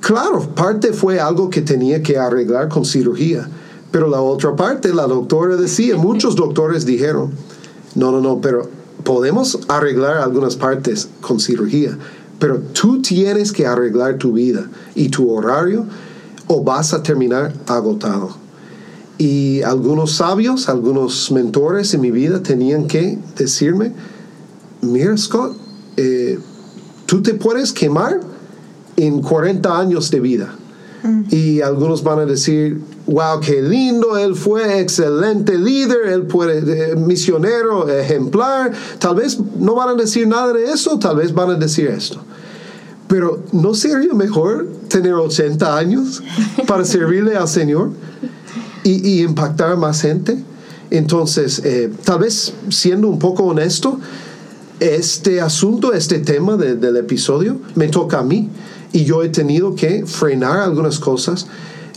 Claro, 0.00 0.54
parte 0.54 0.92
fue 0.92 1.20
algo 1.20 1.50
que 1.50 1.60
tenía 1.60 2.02
que 2.02 2.16
arreglar 2.16 2.68
con 2.68 2.84
cirugía, 2.84 3.48
pero 3.90 4.08
la 4.08 4.20
otra 4.20 4.56
parte, 4.56 4.94
la 4.94 5.06
doctora 5.06 5.56
decía, 5.56 5.96
muchos 5.96 6.34
doctores 6.34 6.86
dijeron, 6.86 7.32
no, 7.94 8.10
no, 8.12 8.20
no, 8.20 8.40
pero 8.40 8.68
podemos 9.04 9.58
arreglar 9.68 10.18
algunas 10.18 10.56
partes 10.56 11.08
con 11.20 11.40
cirugía, 11.40 11.96
pero 12.38 12.60
tú 12.72 13.02
tienes 13.02 13.52
que 13.52 13.66
arreglar 13.66 14.16
tu 14.16 14.32
vida 14.32 14.66
y 14.94 15.08
tu 15.08 15.30
horario 15.30 15.84
o 16.46 16.62
vas 16.62 16.94
a 16.94 17.02
terminar 17.02 17.52
agotado. 17.66 18.47
Y 19.18 19.62
algunos 19.62 20.12
sabios, 20.12 20.68
algunos 20.68 21.32
mentores 21.32 21.92
en 21.92 22.00
mi 22.00 22.12
vida 22.12 22.40
tenían 22.40 22.86
que 22.86 23.18
decirme, 23.36 23.92
mira 24.80 25.16
Scott, 25.16 25.56
eh, 25.96 26.38
tú 27.04 27.20
te 27.20 27.34
puedes 27.34 27.72
quemar 27.72 28.20
en 28.96 29.20
40 29.20 29.78
años 29.78 30.10
de 30.10 30.20
vida. 30.20 30.54
Mm. 31.02 31.22
Y 31.30 31.60
algunos 31.60 32.02
van 32.04 32.20
a 32.20 32.26
decir, 32.26 32.80
wow, 33.06 33.40
qué 33.40 33.62
lindo, 33.62 34.16
él 34.16 34.34
fue 34.36 34.80
excelente 34.80 35.58
líder, 35.58 36.06
él 36.08 36.26
fue 36.28 36.58
eh, 36.58 36.96
misionero 36.96 37.88
ejemplar. 37.88 38.72
Tal 38.98 39.16
vez 39.16 39.38
no 39.58 39.74
van 39.74 39.90
a 39.90 39.94
decir 39.94 40.28
nada 40.28 40.52
de 40.52 40.64
eso, 40.70 40.98
tal 40.98 41.16
vez 41.16 41.32
van 41.32 41.50
a 41.50 41.54
decir 41.54 41.88
esto. 41.88 42.20
Pero 43.08 43.42
¿no 43.52 43.74
sería 43.74 44.12
mejor 44.12 44.68
tener 44.88 45.14
80 45.14 45.76
años 45.76 46.22
para 46.66 46.84
servirle 46.84 47.36
al 47.36 47.48
Señor? 47.48 47.90
Y, 48.84 49.22
impactar 49.22 49.72
a 49.72 49.76
más 49.76 50.02
gente. 50.02 50.38
Entonces, 50.90 51.60
eh, 51.64 51.90
tal 52.04 52.20
vez 52.20 52.52
siendo 52.70 53.08
un 53.08 53.18
poco 53.18 53.44
honesto, 53.44 53.98
este 54.80 55.40
asunto, 55.40 55.92
este 55.92 56.20
tema 56.20 56.56
del 56.56 56.96
episodio, 56.96 57.58
me 57.74 57.88
toca 57.88 58.20
a 58.20 58.22
mí 58.22 58.48
y 58.92 59.04
yo 59.04 59.22
he 59.22 59.28
tenido 59.28 59.74
que 59.74 60.06
frenar 60.06 60.60
algunas 60.60 60.98
cosas. 60.98 61.46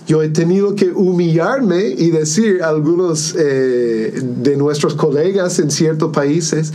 Yo 0.08 0.24
he 0.24 0.30
tenido 0.30 0.76
que 0.76 0.90
humillarme 0.90 1.86
y 1.86 2.10
decir 2.10 2.64
a 2.64 2.70
algunos 2.70 3.36
eh, 3.38 4.20
de 4.22 4.58
nuestros 4.58 4.96
colegas 4.96 5.60
en 5.60 5.70
ciertos 5.70 6.12
países, 6.12 6.74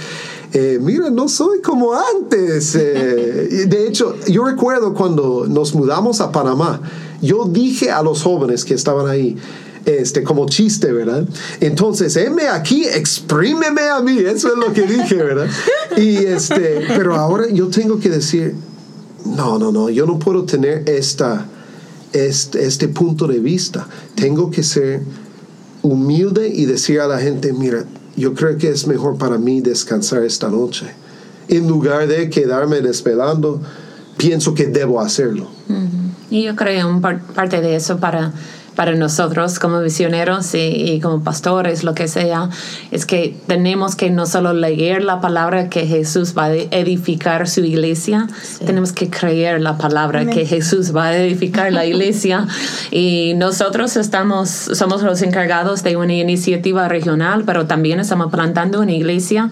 eh, 0.53 0.79
mira, 0.81 1.11
no 1.11 1.29
soy 1.29 1.61
como 1.61 1.93
antes. 1.93 2.73
de 2.73 3.87
hecho, 3.87 4.17
yo 4.29 4.45
recuerdo 4.45 4.95
cuando 4.95 5.45
nos 5.49 5.75
mudamos 5.75 6.21
a 6.21 6.31
Panamá, 6.31 6.81
yo 7.21 7.45
dije 7.47 7.91
a 7.91 8.03
los 8.03 8.23
jóvenes 8.23 8.65
que 8.65 8.75
estaban 8.75 9.09
ahí, 9.09 9.37
este, 9.87 10.25
como 10.25 10.47
chiste, 10.47 10.93
¿verdad? 10.93 11.27
Entonces, 11.61 12.17
heme 12.17 12.49
aquí, 12.49 12.85
exprímeme 12.85 13.83
a 13.83 14.01
mí, 14.01 14.19
eso 14.19 14.49
es 14.49 14.59
lo 14.59 14.73
que 14.73 14.83
dije, 14.83 15.15
¿verdad? 15.15 15.49
Y 15.97 16.17
este, 16.17 16.85
pero 16.89 17.15
ahora 17.15 17.47
yo 17.51 17.69
tengo 17.69 17.99
que 17.99 18.11
decir, 18.11 18.55
no, 19.25 19.59
no, 19.59 19.71
no, 19.71 19.89
yo 19.89 20.05
no 20.05 20.19
puedo 20.19 20.45
tener 20.45 20.89
esta, 20.89 21.47
este, 22.13 22.67
este 22.67 22.89
punto 22.89 23.29
de 23.29 23.39
vista. 23.39 23.87
Tengo 24.17 24.51
que 24.51 24.65
ser 24.65 25.03
humilde 25.83 26.49
y 26.49 26.67
decir 26.67 27.01
a 27.01 27.07
la 27.07 27.21
gente, 27.21 27.53
mira, 27.53 27.85
yo 28.17 28.35
creo 28.35 28.59
que 28.59 28.71
es 28.71 28.89
mejor 28.89 29.17
para 29.17 29.39
mí 29.39 29.61
descansar 29.61 30.25
esta 30.25 30.49
noche. 30.49 30.87
En 31.49 31.69
lugar 31.69 32.09
de 32.09 32.29
quedarme 32.29 32.81
desvelando, 32.81 33.63
pienso 34.17 34.53
que 34.53 34.67
debo 34.67 35.01
hacerlo. 35.01 35.49
Y 36.29 36.43
yo 36.43 36.57
creo 36.57 36.89
un 36.89 37.01
parte 37.01 37.61
de 37.61 37.77
eso 37.77 37.99
para 37.99 38.33
para 38.77 38.95
nosotros 38.95 39.59
como 39.59 39.81
visioneros 39.81 40.55
y, 40.55 41.01
como 41.01 41.25
pastores, 41.25 41.83
lo 41.83 41.95
que 41.95 42.07
sea, 42.07 42.51
es 42.91 43.07
que 43.07 43.35
tenemos 43.47 43.97
que 43.97 44.11
no 44.11 44.27
solo 44.27 44.53
leer 44.53 45.03
la 45.03 45.21
palabra 45.21 45.69
que 45.69 45.87
Jesús 45.87 46.35
va 46.37 46.45
a 46.45 46.55
edificar 46.55 47.49
su 47.49 47.65
iglesia, 47.65 48.29
tenemos 48.65 48.93
que 48.93 49.09
creer 49.09 49.61
la 49.61 49.79
palabra 49.79 50.27
que 50.27 50.47
Jesús 50.47 50.95
va 50.95 51.07
a 51.07 51.17
edificar 51.17 51.73
la 51.73 51.87
iglesia. 51.93 52.47
y 52.91 53.33
nosotros 53.37 53.97
estamos, 53.97 54.49
somos 54.51 55.03
los 55.03 55.23
encargados 55.23 55.83
de 55.83 55.97
una 55.97 56.15
iniciativa 56.15 56.87
regional, 56.87 57.45
pero 57.47 57.67
también 57.67 57.99
estamos 57.99 58.31
plantando 58.31 58.81
una 58.81 58.93
iglesia 58.93 59.51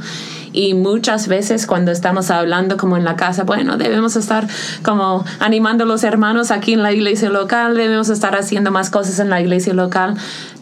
y 0.54 0.72
muchas 0.72 1.28
veces 1.28 1.66
cuando 1.66 1.90
estamos 1.90 2.30
hablando 2.30 2.78
como 2.78 2.96
en 2.96 3.04
la 3.04 3.16
casa, 3.16 3.42
bueno, 3.42 3.76
debemos 3.76 4.16
estar 4.16 4.46
como 4.82 5.24
animando 5.40 5.84
a 5.84 5.86
los 5.86 6.04
hermanos 6.04 6.50
aquí 6.50 6.72
en 6.72 6.82
la 6.82 6.92
iglesia 6.92 7.28
local, 7.28 7.76
debemos 7.76 8.08
estar 8.08 8.36
haciendo 8.36 8.70
más 8.70 8.88
cosas 8.88 9.18
en 9.18 9.28
la 9.28 9.40
iglesia 9.40 9.74
local, 9.74 10.16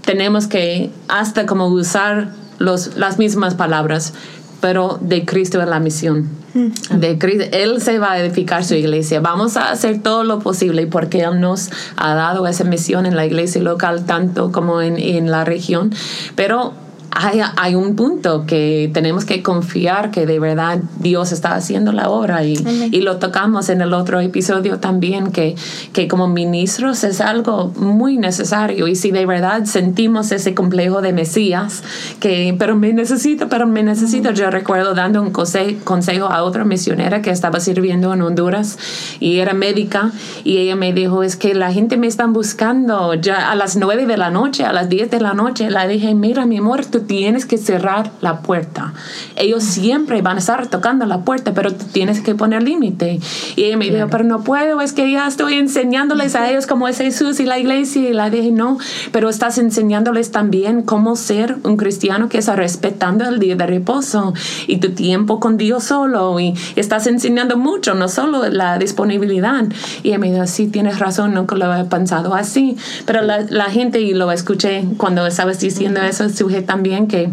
tenemos 0.04 0.46
que 0.46 0.90
hasta 1.08 1.46
como 1.46 1.68
usar 1.68 2.30
los, 2.58 2.96
las 2.96 3.18
mismas 3.18 3.54
palabras 3.54 4.14
pero 4.62 4.96
de 5.00 5.24
Cristo 5.24 5.60
en 5.60 5.70
la 5.70 5.80
misión. 5.80 6.30
De 6.54 7.18
Cristo, 7.18 7.46
él 7.50 7.82
se 7.82 7.98
va 7.98 8.12
a 8.12 8.20
edificar 8.20 8.64
su 8.64 8.74
iglesia. 8.74 9.20
Vamos 9.20 9.56
a 9.56 9.72
hacer 9.72 10.00
todo 10.00 10.22
lo 10.22 10.38
posible 10.38 10.86
porque 10.86 11.22
Él 11.22 11.40
nos 11.40 11.70
ha 11.96 12.14
dado 12.14 12.46
esa 12.46 12.62
misión 12.62 13.04
en 13.04 13.16
la 13.16 13.26
iglesia 13.26 13.60
local, 13.60 14.04
tanto 14.06 14.52
como 14.52 14.80
en, 14.80 14.98
en 14.98 15.32
la 15.32 15.44
región. 15.44 15.92
Pero 16.36 16.74
hay, 17.14 17.40
hay, 17.56 17.74
un 17.74 17.94
punto 17.94 18.46
que 18.46 18.90
tenemos 18.94 19.24
que 19.24 19.42
confiar 19.42 20.10
que 20.10 20.24
de 20.24 20.38
verdad 20.38 20.80
Dios 20.98 21.32
está 21.32 21.54
haciendo 21.54 21.92
la 21.92 22.08
obra 22.08 22.44
y, 22.44 22.54
y, 22.90 23.02
lo 23.02 23.18
tocamos 23.18 23.68
en 23.68 23.82
el 23.82 23.92
otro 23.92 24.20
episodio 24.20 24.78
también, 24.78 25.30
que, 25.30 25.54
que 25.92 26.08
como 26.08 26.28
ministros 26.28 27.04
es 27.04 27.20
algo 27.20 27.72
muy 27.76 28.16
necesario 28.16 28.88
y 28.88 28.96
si 28.96 29.10
de 29.10 29.26
verdad 29.26 29.64
sentimos 29.64 30.32
ese 30.32 30.54
complejo 30.54 31.02
de 31.02 31.12
Mesías, 31.12 31.82
que 32.18 32.54
pero 32.58 32.76
me 32.76 32.92
necesito, 32.92 33.48
pero 33.48 33.66
me 33.66 33.82
necesito, 33.82 34.30
yo 34.30 34.50
recuerdo 34.50 34.94
dando 34.94 35.20
un 35.20 35.30
consejo 35.32 36.26
a 36.26 36.42
otra 36.42 36.64
misionera 36.64 37.20
que 37.20 37.30
estaba 37.30 37.60
sirviendo 37.60 38.12
en 38.14 38.22
Honduras 38.22 38.78
y 39.20 39.38
era 39.38 39.52
médica 39.52 40.12
y 40.44 40.58
ella 40.58 40.76
me 40.76 40.92
dijo, 40.92 41.22
es 41.22 41.36
que 41.36 41.54
la 41.54 41.72
gente 41.72 41.96
me 41.96 42.06
está 42.06 42.26
buscando 42.26 43.14
ya 43.14 43.50
a 43.50 43.54
las 43.54 43.76
nueve 43.76 44.06
de 44.06 44.16
la 44.16 44.30
noche, 44.30 44.64
a 44.64 44.72
las 44.72 44.88
10 44.88 45.10
de 45.10 45.20
la 45.20 45.34
noche, 45.34 45.70
la 45.70 45.86
dije, 45.86 46.14
mira 46.14 46.46
mi 46.46 46.58
amor, 46.58 46.84
tú 46.86 47.01
tienes 47.02 47.46
que 47.46 47.58
cerrar 47.58 48.10
la 48.20 48.40
puerta. 48.40 48.92
Ellos 49.36 49.62
siempre 49.64 50.22
van 50.22 50.36
a 50.36 50.40
estar 50.40 50.66
tocando 50.68 51.06
la 51.06 51.22
puerta, 51.24 51.52
pero 51.54 51.72
tú 51.72 51.84
tienes 51.92 52.20
que 52.20 52.34
poner 52.34 52.62
límite. 52.62 53.20
Y 53.56 53.64
ella 53.64 53.76
me 53.76 53.90
dijo, 53.90 54.08
pero 54.10 54.24
no 54.24 54.42
puedo, 54.42 54.80
es 54.80 54.92
que 54.92 55.10
ya 55.10 55.26
estoy 55.26 55.54
enseñándoles 55.54 56.34
a 56.34 56.50
ellos 56.50 56.66
cómo 56.66 56.88
es 56.88 56.98
Jesús 56.98 57.40
y 57.40 57.44
la 57.44 57.58
iglesia. 57.58 58.08
Y 58.08 58.12
la 58.12 58.30
dije, 58.30 58.50
no, 58.50 58.78
pero 59.12 59.28
estás 59.28 59.58
enseñándoles 59.58 60.30
también 60.30 60.82
cómo 60.82 61.16
ser 61.16 61.56
un 61.64 61.76
cristiano 61.76 62.28
que 62.28 62.38
está 62.38 62.56
respetando 62.56 63.24
el 63.28 63.38
día 63.38 63.56
de 63.56 63.66
reposo 63.66 64.34
y 64.66 64.78
tu 64.78 64.90
tiempo 64.90 65.40
con 65.40 65.56
Dios 65.56 65.84
solo. 65.84 66.38
Y 66.40 66.54
estás 66.76 67.06
enseñando 67.06 67.56
mucho, 67.56 67.94
no 67.94 68.08
solo 68.08 68.48
la 68.48 68.78
disponibilidad. 68.78 69.64
Y 70.02 70.08
ella 70.08 70.18
me 70.18 70.32
dijo, 70.32 70.46
sí, 70.46 70.68
tienes 70.68 70.98
razón, 70.98 71.34
nunca 71.34 71.56
lo 71.56 71.74
he 71.74 71.84
pensado 71.84 72.34
así. 72.34 72.76
Pero 73.06 73.22
la, 73.22 73.40
la 73.48 73.64
gente, 73.66 74.00
y 74.00 74.14
lo 74.14 74.30
escuché 74.30 74.84
cuando 74.96 75.26
estabas 75.26 75.60
diciendo 75.60 76.00
eso, 76.00 76.28
suje 76.28 76.62
también 76.62 76.91
que 77.08 77.30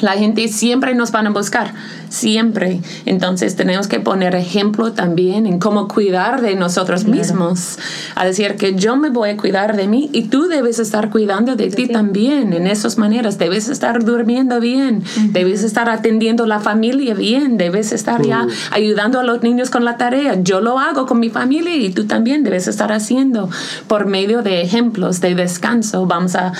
la 0.00 0.12
gente 0.12 0.48
siempre 0.48 0.94
nos 0.94 1.12
van 1.12 1.26
a 1.26 1.30
buscar 1.30 1.74
siempre. 2.08 2.80
Entonces 3.06 3.56
tenemos 3.56 3.88
que 3.88 4.00
poner 4.00 4.34
ejemplo 4.34 4.92
también 4.92 5.46
en 5.46 5.58
cómo 5.58 5.88
cuidar 5.88 6.40
de 6.40 6.54
nosotros 6.54 7.04
mismos. 7.04 7.78
A 8.14 8.24
decir 8.24 8.56
que 8.56 8.74
yo 8.74 8.96
me 8.96 9.10
voy 9.10 9.30
a 9.30 9.36
cuidar 9.36 9.76
de 9.76 9.88
mí 9.88 10.10
y 10.12 10.24
tú 10.24 10.48
debes 10.48 10.78
estar 10.78 11.10
cuidando 11.10 11.56
de 11.56 11.68
ti 11.68 11.88
también 11.88 12.52
en 12.52 12.66
esas 12.66 12.98
maneras. 12.98 13.38
Debes 13.38 13.68
estar 13.68 14.04
durmiendo 14.04 14.60
bien, 14.60 15.02
debes 15.30 15.62
estar 15.62 15.88
atendiendo 15.88 16.46
la 16.46 16.60
familia 16.60 17.14
bien, 17.14 17.56
debes 17.56 17.92
estar 17.92 18.22
ya 18.24 18.46
ayudando 18.70 19.20
a 19.20 19.24
los 19.24 19.42
niños 19.42 19.70
con 19.70 19.84
la 19.84 19.96
tarea. 19.96 20.40
Yo 20.42 20.60
lo 20.60 20.78
hago 20.78 21.06
con 21.06 21.20
mi 21.20 21.30
familia 21.30 21.74
y 21.76 21.90
tú 21.90 22.06
también 22.06 22.42
debes 22.42 22.68
estar 22.68 22.92
haciendo 22.92 23.48
por 23.86 24.06
medio 24.06 24.42
de 24.42 24.62
ejemplos 24.62 25.20
de 25.20 25.34
descanso. 25.34 26.06
Vamos 26.06 26.34
a, 26.34 26.52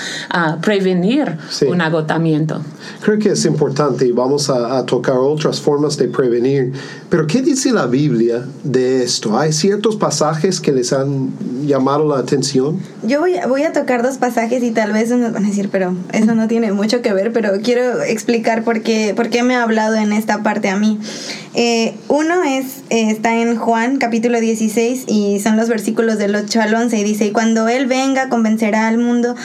prevenir 0.61 1.37
un 1.67 1.81
agotamiento. 1.81 2.61
Creo 3.01 3.19
que 3.19 3.29
es 3.29 3.45
importante 3.45 4.05
y 4.05 4.11
vamos 4.11 4.49
a, 4.49 4.77
a 4.77 4.85
tocar 4.85 5.17
otras 5.39 5.61
formas 5.61 5.97
de 5.97 6.09
prevenir. 6.09 6.73
Pero 7.09 7.25
¿qué 7.25 7.41
dice 7.41 7.71
la 7.71 7.87
Biblia 7.87 8.45
de 8.63 9.03
esto? 9.03 9.39
¿Hay 9.39 9.53
ciertos 9.53 9.95
pasajes 9.95 10.59
que 10.59 10.73
les 10.73 10.91
han 10.91 11.31
llamado 11.65 12.07
la 12.07 12.19
atención? 12.19 12.79
Yo 13.03 13.21
voy, 13.21 13.63
a 13.63 13.73
tocar 13.73 14.03
dos 14.03 14.17
pasajes 14.17 14.61
y 14.63 14.71
tal 14.71 14.91
vez 14.91 15.09
nos 15.11 15.31
van 15.31 15.45
a 15.45 15.47
decir, 15.47 15.69
pero 15.71 15.95
eso 16.11 16.35
no 16.35 16.47
tiene 16.47 16.73
mucho 16.73 17.01
que 17.01 17.13
ver, 17.13 17.31
pero 17.31 17.53
quiero 17.63 18.01
explicar 18.03 18.63
por 18.63 18.81
qué, 18.81 19.13
por 19.15 19.29
qué 19.29 19.43
me 19.43 19.55
ha 19.55 19.63
hablado 19.63 19.95
en 19.95 20.11
esta 20.11 20.43
parte 20.43 20.69
a 20.69 20.77
mí. 20.77 20.99
Eh, 21.55 21.95
uno 22.09 22.43
es, 22.43 22.83
eh, 22.89 23.09
está 23.09 23.35
en 23.35 23.55
Juan 23.55 23.97
capítulo 23.97 24.39
16 24.39 25.05
y 25.07 25.39
son 25.39 25.57
los 25.57 25.69
versículos 25.69 26.17
del 26.17 26.35
8 26.35 26.61
al 26.61 26.73
11 26.75 26.97
y 26.97 27.03
dice, 27.03 27.25
y 27.27 27.31
cuando 27.31 27.67
Él 27.69 27.87
venga 27.87 28.29
convencerá 28.29 28.87
al 28.87 28.97
mundo 28.97 29.35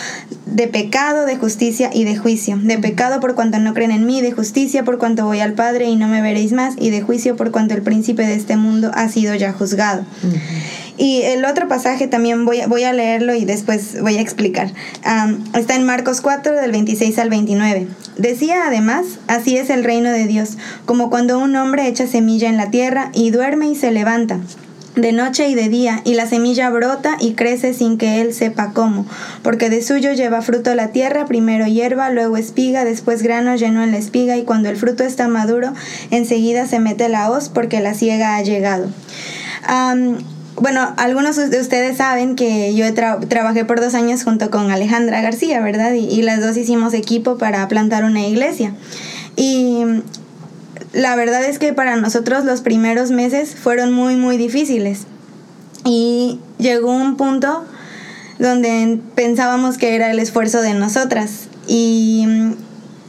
de 0.54 0.68
pecado, 0.68 1.26
de 1.26 1.36
justicia 1.36 1.90
y 1.92 2.04
de 2.04 2.16
juicio. 2.16 2.56
De 2.62 2.78
pecado 2.78 3.18
por 3.20 3.34
cuanto 3.34 3.58
no 3.58 3.74
creen 3.74 3.90
en 3.90 4.06
mí, 4.06 4.22
de 4.22 4.30
justicia 4.30 4.84
por 4.84 4.98
cuanto 4.98 5.26
voy 5.26 5.40
al 5.40 5.54
Padre 5.54 5.86
y 5.86 5.96
no 5.96 6.06
me 6.06 6.22
veréis 6.22 6.52
más, 6.52 6.74
y 6.78 6.90
de 6.90 7.02
juicio 7.02 7.34
por 7.34 7.50
cuanto 7.50 7.74
el 7.74 7.82
príncipe 7.82 8.24
de 8.24 8.34
este 8.34 8.56
mundo 8.56 8.92
ha 8.94 9.08
sido 9.08 9.34
ya 9.34 9.52
juzgado. 9.52 10.06
Y 10.96 11.22
el 11.22 11.44
otro 11.44 11.66
pasaje 11.66 12.06
también 12.06 12.44
voy, 12.44 12.60
voy 12.68 12.84
a 12.84 12.92
leerlo 12.92 13.34
y 13.34 13.44
después 13.44 14.00
voy 14.00 14.16
a 14.16 14.20
explicar. 14.20 14.72
está 15.54 15.74
en 15.74 15.84
Marcos 15.84 16.20
4 16.20 16.52
del 16.52 16.70
26 16.70 17.18
al 17.18 17.30
29. 17.30 17.88
Decía 18.16 18.68
además, 18.68 19.04
así 19.26 19.56
es 19.58 19.70
el 19.70 19.82
reino 19.82 20.10
de 20.10 20.28
Dios, 20.28 20.56
como 20.86 21.10
cuando 21.10 21.40
un 21.40 21.56
hombre 21.56 21.88
echa 21.88 22.06
semilla 22.06 22.48
en 22.48 22.56
la 22.56 22.70
tierra 22.70 23.10
y 23.12 23.30
duerme 23.30 23.68
y 23.70 23.74
se 23.74 23.90
levanta 23.90 24.38
de 24.96 25.12
noche 25.12 25.48
y 25.48 25.54
de 25.54 25.68
día, 25.68 26.00
y 26.04 26.14
la 26.14 26.26
semilla 26.26 26.70
brota 26.70 27.16
y 27.20 27.32
crece 27.32 27.74
sin 27.74 27.98
que 27.98 28.20
él 28.20 28.32
sepa 28.32 28.72
cómo, 28.72 29.06
porque 29.42 29.68
de 29.70 29.82
suyo 29.82 30.12
lleva 30.12 30.42
fruto 30.42 30.74
la 30.74 30.88
tierra, 30.88 31.26
primero 31.26 31.66
hierba, 31.66 32.10
luego 32.10 32.36
espiga, 32.36 32.84
después 32.84 33.22
grano 33.22 33.56
lleno 33.56 33.82
en 33.82 33.90
la 33.90 33.98
espiga, 33.98 34.36
y 34.36 34.44
cuando 34.44 34.68
el 34.68 34.76
fruto 34.76 35.04
está 35.04 35.28
maduro, 35.28 35.72
enseguida 36.10 36.66
se 36.66 36.78
mete 36.78 37.08
la 37.08 37.30
hoz, 37.30 37.48
porque 37.48 37.80
la 37.80 37.94
ciega 37.94 38.36
ha 38.36 38.42
llegado. 38.42 38.88
bueno, 40.56 40.94
algunos 40.96 41.36
de 41.36 41.60
ustedes 41.60 41.96
saben 41.96 42.36
que 42.36 42.74
yo 42.74 42.86
trabajé 42.94 43.64
por 43.64 43.80
dos 43.80 43.94
años 43.94 44.22
junto 44.22 44.50
con 44.50 44.70
Alejandra 44.70 45.20
García, 45.20 45.60
¿verdad? 45.60 45.92
Y, 45.94 46.06
y 46.06 46.22
las 46.22 46.40
dos 46.40 46.56
hicimos 46.56 46.94
equipo 46.94 47.38
para 47.38 47.66
plantar 47.66 48.04
una 48.04 48.24
iglesia. 48.26 48.72
Y 49.36 49.82
la 50.94 51.16
verdad 51.16 51.44
es 51.44 51.58
que 51.58 51.72
para 51.72 51.96
nosotros 51.96 52.44
los 52.44 52.60
primeros 52.60 53.10
meses 53.10 53.54
fueron 53.54 53.92
muy, 53.92 54.16
muy 54.16 54.36
difíciles. 54.36 55.06
Y 55.84 56.40
llegó 56.58 56.92
un 56.92 57.16
punto 57.16 57.64
donde 58.38 59.00
pensábamos 59.14 59.76
que 59.76 59.94
era 59.94 60.10
el 60.10 60.18
esfuerzo 60.18 60.62
de 60.62 60.74
nosotras. 60.74 61.48
Y 61.66 62.26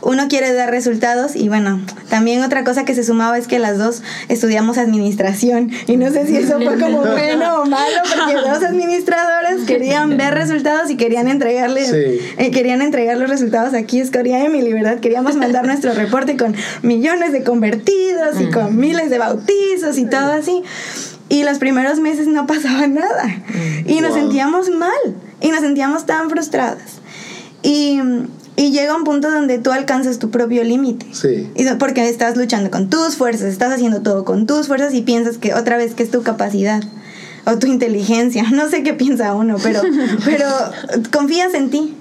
uno 0.02 0.28
quiere 0.28 0.54
dar 0.54 0.70
resultados 0.70 1.36
y 1.36 1.50
bueno, 1.50 1.82
también 2.10 2.44
otra 2.44 2.64
cosa 2.64 2.86
que 2.86 2.94
se 2.94 3.04
sumaba 3.04 3.38
es 3.38 3.48
que 3.48 3.60
las 3.60 3.78
dos 3.78 4.04
estudiamos 4.30 4.78
administración 4.78 5.72
y 5.88 5.98
no 5.98 6.12
sé 6.12 6.28
si 6.28 6.38
eso 6.38 6.60
fue 6.60 6.80
como 6.80 7.02
bueno 7.02 7.62
o 7.62 7.66
malo 7.66 8.02
porque 8.16 8.36
dos 8.36 8.64
administradoras 8.64 9.62
querían 9.66 10.18
ver 10.18 10.34
resultados 10.34 10.90
y 10.92 10.98
querían 10.98 11.28
entregarle 11.28 11.86
eh, 12.38 12.52
querían 12.52 12.82
entregar 12.82 13.18
los 13.18 13.30
resultados 13.30 13.74
aquí 13.74 14.00
es 14.00 14.12
Corea 14.12 14.46
Emily, 14.46 14.74
¿verdad? 14.74 15.00
Queríamos 15.00 15.36
mandar 15.36 15.66
nuestro 15.66 15.94
reporte 15.94 16.38
con 16.38 16.56
millones 16.82 17.32
de 17.32 17.44
convertidos 17.44 18.40
y 18.40 18.50
con 18.50 18.78
miles 18.78 19.10
de 19.10 19.18
bautizos 19.18 19.98
y 19.98 20.06
todo 20.06 20.32
así. 20.34 20.64
Y 21.28 21.44
los 21.44 21.58
primeros 21.58 22.00
meses 22.00 22.28
no 22.28 22.46
pasaba 22.46 22.88
nada. 22.88 23.42
Y 23.86 24.02
nos 24.02 24.14
sentíamos 24.14 24.70
mal. 24.70 25.16
Y 25.42 25.50
nos 25.50 25.62
sentíamos 25.62 26.06
tan 26.06 26.30
frustradas. 26.30 27.00
Y 27.64 28.00
y 28.58 28.72
llega 28.72 28.96
un 28.96 29.04
punto 29.04 29.30
donde 29.30 29.60
tú 29.60 29.72
alcanzas 29.72 30.20
tu 30.20 30.32
propio 30.32 30.64
límite. 30.64 31.06
Sí. 31.12 31.50
Porque 31.78 32.08
estás 32.08 32.38
luchando 32.38 32.72
con 32.72 32.90
tus 32.90 33.16
fuerzas, 33.18 33.48
estás 33.50 33.74
haciendo 33.74 34.02
todo 34.02 34.24
con 34.24 34.48
tus 34.48 34.68
fuerzas 34.68 34.94
y 34.94 35.02
piensas 35.02 35.38
que 35.38 35.54
otra 35.54 35.78
vez 35.78 35.94
que 35.94 36.04
es 36.04 36.12
tu 36.12 36.24
capacidad 36.24 36.82
o 37.46 37.58
tu 37.58 37.68
inteligencia. 37.68 38.46
No 38.52 38.70
sé 38.70 38.84
qué 38.84 38.94
piensa 38.94 39.34
uno, 39.34 39.58
pero, 39.62 39.82
pero 40.26 40.48
confías 41.12 41.54
en 41.54 41.70
ti. 41.70 41.96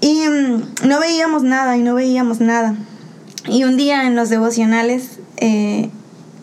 Y 0.00 0.28
mm, 0.28 0.88
no 0.88 1.00
veíamos 1.00 1.42
nada 1.42 1.76
y 1.76 1.82
no 1.82 1.94
veíamos 1.94 2.40
nada. 2.40 2.76
Y 3.48 3.64
un 3.64 3.76
día 3.76 4.06
en 4.06 4.16
los 4.16 4.28
devocionales 4.28 5.18
eh, 5.38 5.90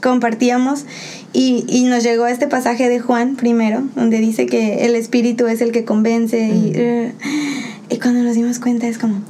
compartíamos 0.01 0.85
y, 1.33 1.65
y, 1.67 1.85
nos 1.85 2.03
llegó 2.03 2.27
este 2.27 2.47
pasaje 2.47 2.89
de 2.89 2.99
Juan 2.99 3.35
primero, 3.35 3.83
donde 3.95 4.19
dice 4.19 4.45
que 4.47 4.85
el 4.85 4.95
Espíritu 4.95 5.47
es 5.47 5.61
el 5.61 5.71
que 5.71 5.85
convence 5.85 6.39
y... 6.39 6.71
Eh, 6.75 7.13
y 7.91 7.99
cuando 7.99 8.23
nos 8.23 8.35
dimos 8.35 8.59
cuenta 8.59 8.87
es 8.87 8.97
como, 8.97 9.21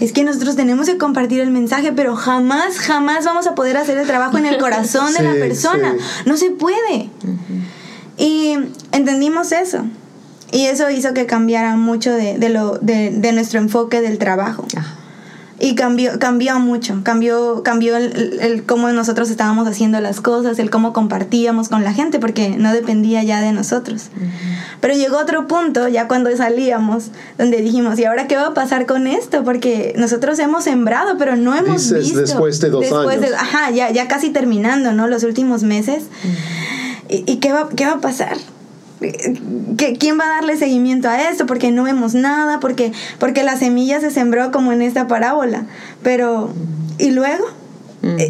es 0.00 0.12
que 0.12 0.24
nosotros 0.24 0.56
tenemos 0.56 0.86
que 0.88 0.96
compartir 0.96 1.40
el 1.40 1.50
mensaje, 1.50 1.92
pero 1.92 2.16
jamás, 2.16 2.78
jamás 2.78 3.26
vamos 3.26 3.46
a 3.46 3.54
poder 3.54 3.76
hacer 3.76 3.98
el 3.98 4.06
trabajo 4.06 4.38
en 4.38 4.46
el 4.46 4.56
corazón 4.58 5.12
de 5.12 5.22
la 5.22 5.34
persona. 5.34 5.94
No 6.24 6.38
se 6.38 6.50
puede. 6.50 7.10
Y 8.16 8.56
entendimos 8.92 9.52
eso. 9.52 9.84
Y 10.50 10.64
eso 10.64 10.90
hizo 10.90 11.12
que 11.12 11.26
cambiara 11.26 11.76
mucho 11.76 12.12
de, 12.12 12.38
de 12.38 12.48
lo, 12.48 12.78
de, 12.78 13.10
de, 13.10 13.32
nuestro 13.32 13.60
enfoque 13.60 14.00
del 14.00 14.18
trabajo. 14.18 14.66
Y 15.62 15.74
cambió, 15.74 16.18
cambió 16.18 16.58
mucho, 16.58 17.00
cambió, 17.02 17.62
cambió 17.62 17.98
el, 17.98 18.38
el, 18.40 18.64
cómo 18.64 18.90
nosotros 18.92 19.28
estábamos 19.28 19.68
haciendo 19.68 20.00
las 20.00 20.22
cosas, 20.22 20.58
el 20.58 20.70
cómo 20.70 20.94
compartíamos 20.94 21.68
con 21.68 21.84
la 21.84 21.92
gente, 21.92 22.18
porque 22.18 22.56
no 22.56 22.72
dependía 22.72 23.22
ya 23.24 23.42
de 23.42 23.52
nosotros. 23.52 24.08
Pero 24.80 24.94
llegó 24.94 25.18
otro 25.18 25.46
punto, 25.46 25.86
ya 25.86 26.08
cuando 26.08 26.34
salíamos, 26.34 27.10
donde 27.36 27.60
dijimos, 27.60 27.98
¿y 27.98 28.06
ahora 28.06 28.26
qué 28.26 28.36
va 28.36 28.46
a 28.46 28.54
pasar 28.54 28.86
con 28.86 29.06
esto? 29.06 29.44
Porque 29.44 29.92
nosotros 29.98 30.38
hemos 30.38 30.64
sembrado, 30.64 31.18
pero 31.18 31.36
no 31.36 31.54
hemos 31.54 31.92
visto. 31.92 32.20
Después 32.20 32.58
de 32.60 32.70
dos 32.70 32.90
años. 32.90 33.32
ajá, 33.38 33.70
ya, 33.70 33.90
ya 33.90 34.08
casi 34.08 34.30
terminando, 34.30 34.92
¿no? 34.92 35.08
Los 35.08 35.24
últimos 35.24 35.62
meses. 35.62 36.04
¿Y, 37.10 37.30
¿Y, 37.30 37.36
qué, 37.36 37.52
va, 37.52 37.68
qué 37.68 37.84
va 37.84 37.92
a 37.92 38.00
pasar? 38.00 38.38
¿Quién 39.98 40.18
va 40.18 40.24
a 40.24 40.28
darle 40.36 40.56
seguimiento 40.56 41.08
a 41.08 41.30
esto? 41.30 41.46
Porque 41.46 41.70
no 41.70 41.84
vemos 41.84 42.14
nada, 42.14 42.60
porque, 42.60 42.92
porque 43.18 43.42
la 43.42 43.56
semilla 43.56 44.00
se 44.00 44.10
sembró 44.10 44.50
como 44.50 44.72
en 44.72 44.82
esta 44.82 45.06
parábola. 45.06 45.64
Pero, 46.02 46.52
¿y 46.98 47.10
luego? 47.10 47.44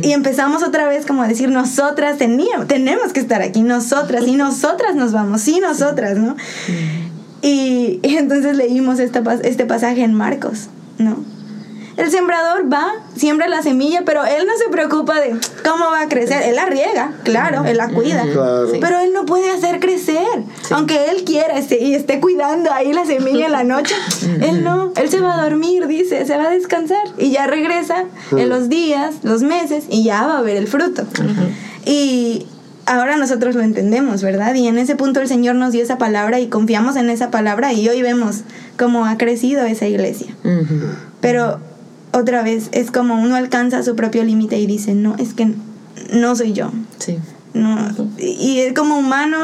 Y 0.02 0.12
empezamos 0.12 0.62
otra 0.64 0.88
vez 0.88 1.06
como 1.06 1.22
a 1.22 1.28
decir, 1.28 1.48
nosotras 1.48 2.18
teníamos, 2.18 2.66
tenemos 2.66 3.12
que 3.12 3.20
estar 3.20 3.40
aquí, 3.40 3.62
nosotras, 3.62 4.26
y 4.26 4.34
nosotras 4.34 4.96
nos 4.96 5.12
vamos, 5.12 5.42
sí, 5.42 5.60
nosotras, 5.60 6.18
¿no? 6.18 6.34
Y, 7.40 8.00
y 8.02 8.16
entonces 8.16 8.56
leímos 8.56 8.98
esta, 8.98 9.22
este 9.44 9.66
pasaje 9.66 10.02
en 10.02 10.12
Marcos, 10.12 10.68
¿no? 10.98 11.24
El 12.00 12.10
sembrador 12.10 12.72
va, 12.72 12.92
siembra 13.16 13.46
la 13.48 13.62
semilla, 13.62 14.02
pero 14.06 14.24
él 14.24 14.46
no 14.46 14.52
se 14.56 14.70
preocupa 14.70 15.20
de 15.20 15.36
cómo 15.68 15.90
va 15.90 16.02
a 16.02 16.08
crecer. 16.08 16.42
Él 16.44 16.56
la 16.56 16.66
riega, 16.66 17.12
claro, 17.24 17.64
él 17.64 17.76
la 17.76 17.88
cuida. 17.88 18.22
Claro. 18.22 18.68
Pero 18.80 18.98
él 19.00 19.12
no 19.12 19.26
puede 19.26 19.50
hacer 19.50 19.80
crecer. 19.80 20.26
Aunque 20.70 21.10
él 21.10 21.24
quiera 21.24 21.58
esté- 21.58 21.80
y 21.80 21.94
esté 21.94 22.18
cuidando 22.20 22.72
ahí 22.72 22.92
la 22.92 23.04
semilla 23.04 23.46
en 23.46 23.52
la 23.52 23.64
noche, 23.64 23.94
él 24.40 24.64
no. 24.64 24.92
Él 24.96 25.10
se 25.10 25.20
va 25.20 25.38
a 25.38 25.42
dormir, 25.44 25.86
dice, 25.86 26.24
se 26.24 26.36
va 26.36 26.44
a 26.44 26.50
descansar. 26.50 27.02
Y 27.18 27.30
ya 27.32 27.46
regresa 27.46 28.04
en 28.32 28.48
los 28.48 28.68
días, 28.68 29.16
los 29.22 29.42
meses, 29.42 29.84
y 29.90 30.02
ya 30.04 30.26
va 30.26 30.38
a 30.38 30.42
ver 30.42 30.56
el 30.56 30.68
fruto. 30.68 31.04
Y 31.84 32.46
ahora 32.86 33.16
nosotros 33.16 33.54
lo 33.54 33.62
entendemos, 33.62 34.22
¿verdad? 34.22 34.54
Y 34.54 34.66
en 34.68 34.78
ese 34.78 34.96
punto 34.96 35.20
el 35.20 35.28
Señor 35.28 35.54
nos 35.56 35.72
dio 35.72 35.82
esa 35.82 35.98
palabra 35.98 36.40
y 36.40 36.48
confiamos 36.48 36.96
en 36.96 37.10
esa 37.10 37.30
palabra 37.30 37.72
y 37.72 37.88
hoy 37.88 38.02
vemos 38.02 38.40
cómo 38.78 39.04
ha 39.06 39.16
crecido 39.18 39.64
esa 39.66 39.86
iglesia. 39.86 40.34
Pero 41.20 41.60
otra 42.12 42.42
vez 42.42 42.68
es 42.72 42.90
como 42.90 43.20
uno 43.20 43.36
alcanza 43.36 43.82
su 43.82 43.96
propio 43.96 44.24
límite 44.24 44.58
y 44.58 44.66
dice, 44.66 44.94
no, 44.94 45.16
es 45.16 45.34
que 45.34 45.52
no 46.12 46.36
soy 46.36 46.52
yo. 46.52 46.70
Sí. 46.98 47.18
No, 47.52 47.76
y 48.16 48.60
y 48.60 48.74
como 48.74 48.96
humano 48.96 49.38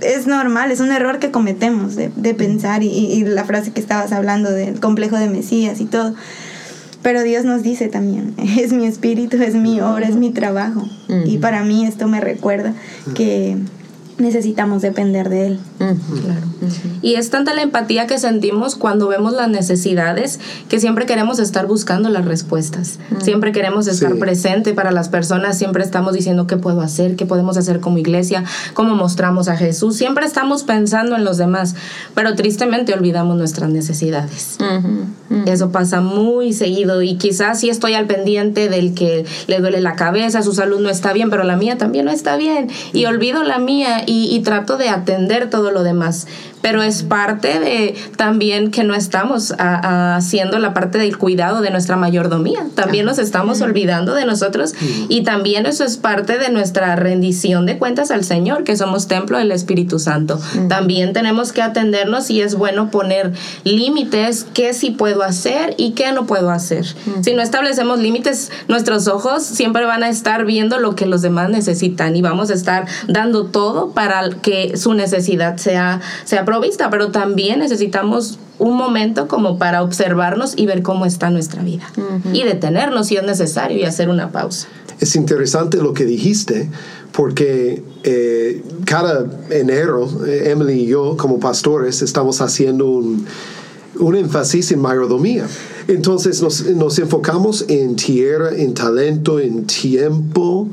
es 0.00 0.26
normal, 0.26 0.72
es 0.72 0.80
un 0.80 0.90
error 0.90 1.20
que 1.20 1.30
cometemos 1.30 1.94
de, 1.94 2.10
de 2.16 2.34
pensar 2.34 2.82
y, 2.82 2.88
y 2.88 3.24
la 3.24 3.44
frase 3.44 3.70
que 3.70 3.80
estabas 3.80 4.10
hablando 4.10 4.50
del 4.50 4.80
complejo 4.80 5.16
de 5.16 5.28
Mesías 5.28 5.80
y 5.80 5.84
todo. 5.84 6.14
Pero 7.06 7.22
Dios 7.22 7.44
nos 7.44 7.62
dice 7.62 7.86
también, 7.86 8.34
es 8.58 8.72
mi 8.72 8.84
espíritu, 8.84 9.36
es 9.40 9.54
mi 9.54 9.80
obra, 9.80 10.08
es 10.08 10.16
mi 10.16 10.32
trabajo. 10.32 10.88
Y 11.24 11.38
para 11.38 11.62
mí 11.62 11.86
esto 11.86 12.08
me 12.08 12.20
recuerda 12.20 12.74
que 13.14 13.56
necesitamos 14.18 14.82
depender 14.82 15.28
de 15.28 15.46
Él. 15.46 15.60
Claro. 15.78 16.46
Y 17.02 17.14
es 17.14 17.30
tanta 17.30 17.54
la 17.54 17.62
empatía 17.62 18.06
que 18.06 18.18
sentimos 18.18 18.74
cuando 18.74 19.08
vemos 19.08 19.32
las 19.34 19.48
necesidades 19.48 20.40
que 20.68 20.80
siempre 20.80 21.06
queremos 21.06 21.38
estar 21.38 21.66
buscando 21.66 22.08
las 22.08 22.24
respuestas. 22.24 22.98
Siempre 23.22 23.52
queremos 23.52 23.86
estar 23.86 24.12
Sí. 24.12 24.18
presente 24.18 24.72
para 24.74 24.90
las 24.90 25.08
personas, 25.08 25.58
siempre 25.58 25.84
estamos 25.84 26.14
diciendo 26.14 26.46
qué 26.46 26.56
puedo 26.56 26.80
hacer, 26.80 27.16
qué 27.16 27.26
podemos 27.26 27.56
hacer 27.56 27.80
como 27.80 27.98
iglesia, 27.98 28.44
cómo 28.74 28.94
mostramos 28.94 29.48
a 29.48 29.56
Jesús. 29.56 29.96
Siempre 29.96 30.24
estamos 30.26 30.62
pensando 30.64 31.16
en 31.16 31.24
los 31.24 31.36
demás, 31.36 31.74
pero 32.14 32.34
tristemente 32.34 32.94
olvidamos 32.94 33.36
nuestras 33.36 33.70
necesidades. 33.70 34.56
Eso 35.46 35.72
pasa 35.72 36.00
muy 36.00 36.52
seguido 36.52 37.02
y 37.02 37.16
quizás 37.16 37.60
sí 37.60 37.68
estoy 37.68 37.94
al 37.94 38.06
pendiente 38.06 38.68
del 38.68 38.94
que 38.94 39.24
le 39.48 39.58
duele 39.58 39.80
la 39.80 39.96
cabeza, 39.96 40.42
su 40.42 40.52
salud 40.52 40.80
no 40.80 40.88
está 40.88 41.12
bien, 41.12 41.30
pero 41.30 41.42
la 41.42 41.56
mía 41.56 41.78
también 41.78 42.04
no 42.04 42.12
está 42.12 42.36
bien. 42.36 42.68
Y 42.92 43.06
olvido 43.06 43.42
la 43.42 43.58
mía 43.58 44.02
y, 44.06 44.34
y 44.34 44.40
trato 44.40 44.76
de 44.76 44.88
atender 44.88 45.50
todo 45.50 45.70
lo 45.72 45.82
demás. 45.82 46.26
Pero 46.62 46.82
es 46.82 47.02
parte 47.02 47.60
de 47.60 47.94
también 48.16 48.70
que 48.70 48.82
no 48.84 48.94
estamos 48.94 49.52
a- 49.52 49.74
a- 49.76 50.16
haciendo 50.16 50.58
la 50.58 50.74
parte 50.74 50.98
del 50.98 51.16
cuidado 51.18 51.60
de 51.60 51.70
nuestra 51.70 51.96
mayordomía. 51.96 52.66
También 52.74 53.06
nos 53.06 53.18
estamos 53.18 53.60
olvidando 53.60 54.14
de 54.14 54.24
nosotros 54.24 54.74
y 55.08 55.22
también 55.22 55.66
eso 55.66 55.84
es 55.84 55.96
parte 55.96 56.38
de 56.38 56.50
nuestra 56.50 56.96
rendición 56.96 57.66
de 57.66 57.78
cuentas 57.78 58.10
al 58.10 58.24
Señor, 58.24 58.64
que 58.64 58.76
somos 58.76 59.06
templo 59.06 59.38
del 59.38 59.52
Espíritu 59.52 59.98
Santo. 59.98 60.40
También 60.68 61.12
tenemos 61.12 61.52
que 61.52 61.62
atendernos 61.62 62.30
y 62.30 62.40
es 62.40 62.54
bueno 62.54 62.90
poner 62.90 63.32
límites, 63.64 64.46
qué 64.54 64.72
sí 64.72 64.90
puedo 64.90 65.22
hacer 65.22 65.74
y 65.76 65.90
qué 65.92 66.12
no 66.12 66.26
puedo 66.26 66.50
hacer. 66.50 66.86
Si 67.22 67.34
no 67.34 67.42
establecemos 67.42 67.98
límites, 67.98 68.50
nuestros 68.68 69.06
ojos 69.08 69.42
siempre 69.44 69.84
van 69.84 70.02
a 70.02 70.08
estar 70.08 70.44
viendo 70.46 70.78
lo 70.78 70.94
que 70.94 71.04
los 71.06 71.20
demás 71.22 71.50
necesitan 71.50 72.16
y 72.16 72.22
vamos 72.22 72.50
a 72.50 72.54
estar 72.54 72.86
dando 73.06 73.44
todo 73.46 73.90
para 73.90 74.30
que 74.30 74.76
su 74.76 74.94
necesidad 74.94 75.58
sea, 75.58 76.00
sea 76.24 76.44
provista, 76.46 76.88
pero 76.88 77.10
también 77.10 77.58
necesitamos 77.58 78.38
un 78.58 78.78
momento 78.78 79.28
como 79.28 79.58
para 79.58 79.82
observarnos 79.82 80.54
y 80.56 80.64
ver 80.64 80.82
cómo 80.82 81.04
está 81.04 81.28
nuestra 81.28 81.62
vida 81.62 81.84
y 82.32 82.42
detenernos 82.44 83.08
si 83.08 83.16
es 83.16 83.22
necesario 83.22 83.76
y 83.76 83.84
hacer 83.84 84.08
una 84.08 84.32
pausa. 84.32 84.68
Es 84.98 85.14
interesante 85.14 85.76
lo 85.76 85.92
que 85.92 86.06
dijiste, 86.06 86.70
porque 87.12 87.82
eh, 88.02 88.62
cada 88.86 89.26
enero, 89.50 90.08
eh, 90.26 90.50
Emily 90.50 90.84
y 90.84 90.86
yo, 90.86 91.18
como 91.18 91.38
pastores, 91.38 92.00
estamos 92.00 92.40
haciendo 92.40 92.86
un, 92.86 93.26
un 93.98 94.16
énfasis 94.16 94.72
en 94.72 94.80
mayordomía. 94.80 95.46
Entonces 95.88 96.42
nos, 96.42 96.64
nos 96.66 96.98
enfocamos 96.98 97.64
en 97.68 97.96
tierra, 97.96 98.50
en 98.56 98.74
talento, 98.74 99.38
en 99.38 99.66
tiempo 99.66 100.68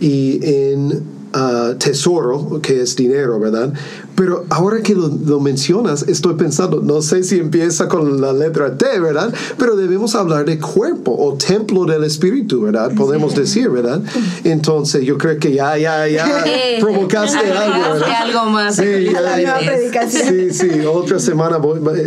y 0.00 0.40
en 0.42 1.02
ah, 1.32 1.74
tesoro, 1.78 2.60
que 2.60 2.82
es 2.82 2.96
dinero, 2.96 3.38
¿verdad? 3.38 3.72
Pero 4.18 4.44
ahora 4.50 4.82
que 4.82 4.96
lo, 4.96 5.06
lo 5.06 5.38
mencionas, 5.38 6.02
estoy 6.08 6.34
pensando, 6.34 6.80
no 6.82 7.02
sé 7.02 7.22
si 7.22 7.38
empieza 7.38 7.86
con 7.86 8.20
la 8.20 8.32
letra 8.32 8.76
T, 8.76 8.98
¿verdad? 8.98 9.32
Pero 9.56 9.76
debemos 9.76 10.16
hablar 10.16 10.44
de 10.44 10.58
cuerpo 10.58 11.14
o 11.16 11.34
templo 11.34 11.84
del 11.84 12.02
espíritu, 12.02 12.62
¿verdad? 12.62 12.90
Podemos 12.96 13.36
decir, 13.36 13.70
¿verdad? 13.70 14.02
Entonces 14.42 15.04
yo 15.04 15.16
creo 15.18 15.38
que 15.38 15.52
ya, 15.52 15.78
ya, 15.78 16.08
ya 16.08 16.44
provocaste 16.80 17.52
algo, 17.52 17.92
¿verdad? 17.92 18.22
algo 18.22 18.44
más. 18.46 18.74
Sí, 18.74 19.04
ya, 19.12 19.40
ya. 19.40 20.08
Sí, 20.08 20.50
sí, 20.50 20.80
otra 20.84 21.20
semana, 21.20 21.60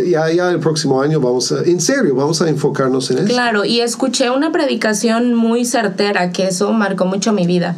ya, 0.06 0.30
ya 0.30 0.50
el 0.50 0.60
próximo 0.60 1.00
año 1.00 1.18
vamos 1.18 1.50
a, 1.50 1.62
en 1.62 1.80
serio, 1.80 2.14
vamos 2.14 2.42
a 2.42 2.48
enfocarnos 2.50 3.10
en 3.10 3.20
eso. 3.20 3.28
Claro, 3.28 3.64
y 3.64 3.80
escuché 3.80 4.28
una 4.28 4.52
predicación 4.52 5.32
muy 5.32 5.64
certera 5.64 6.30
que 6.30 6.48
eso 6.48 6.74
marcó 6.74 7.06
mucho 7.06 7.32
mi 7.32 7.46
vida. 7.46 7.74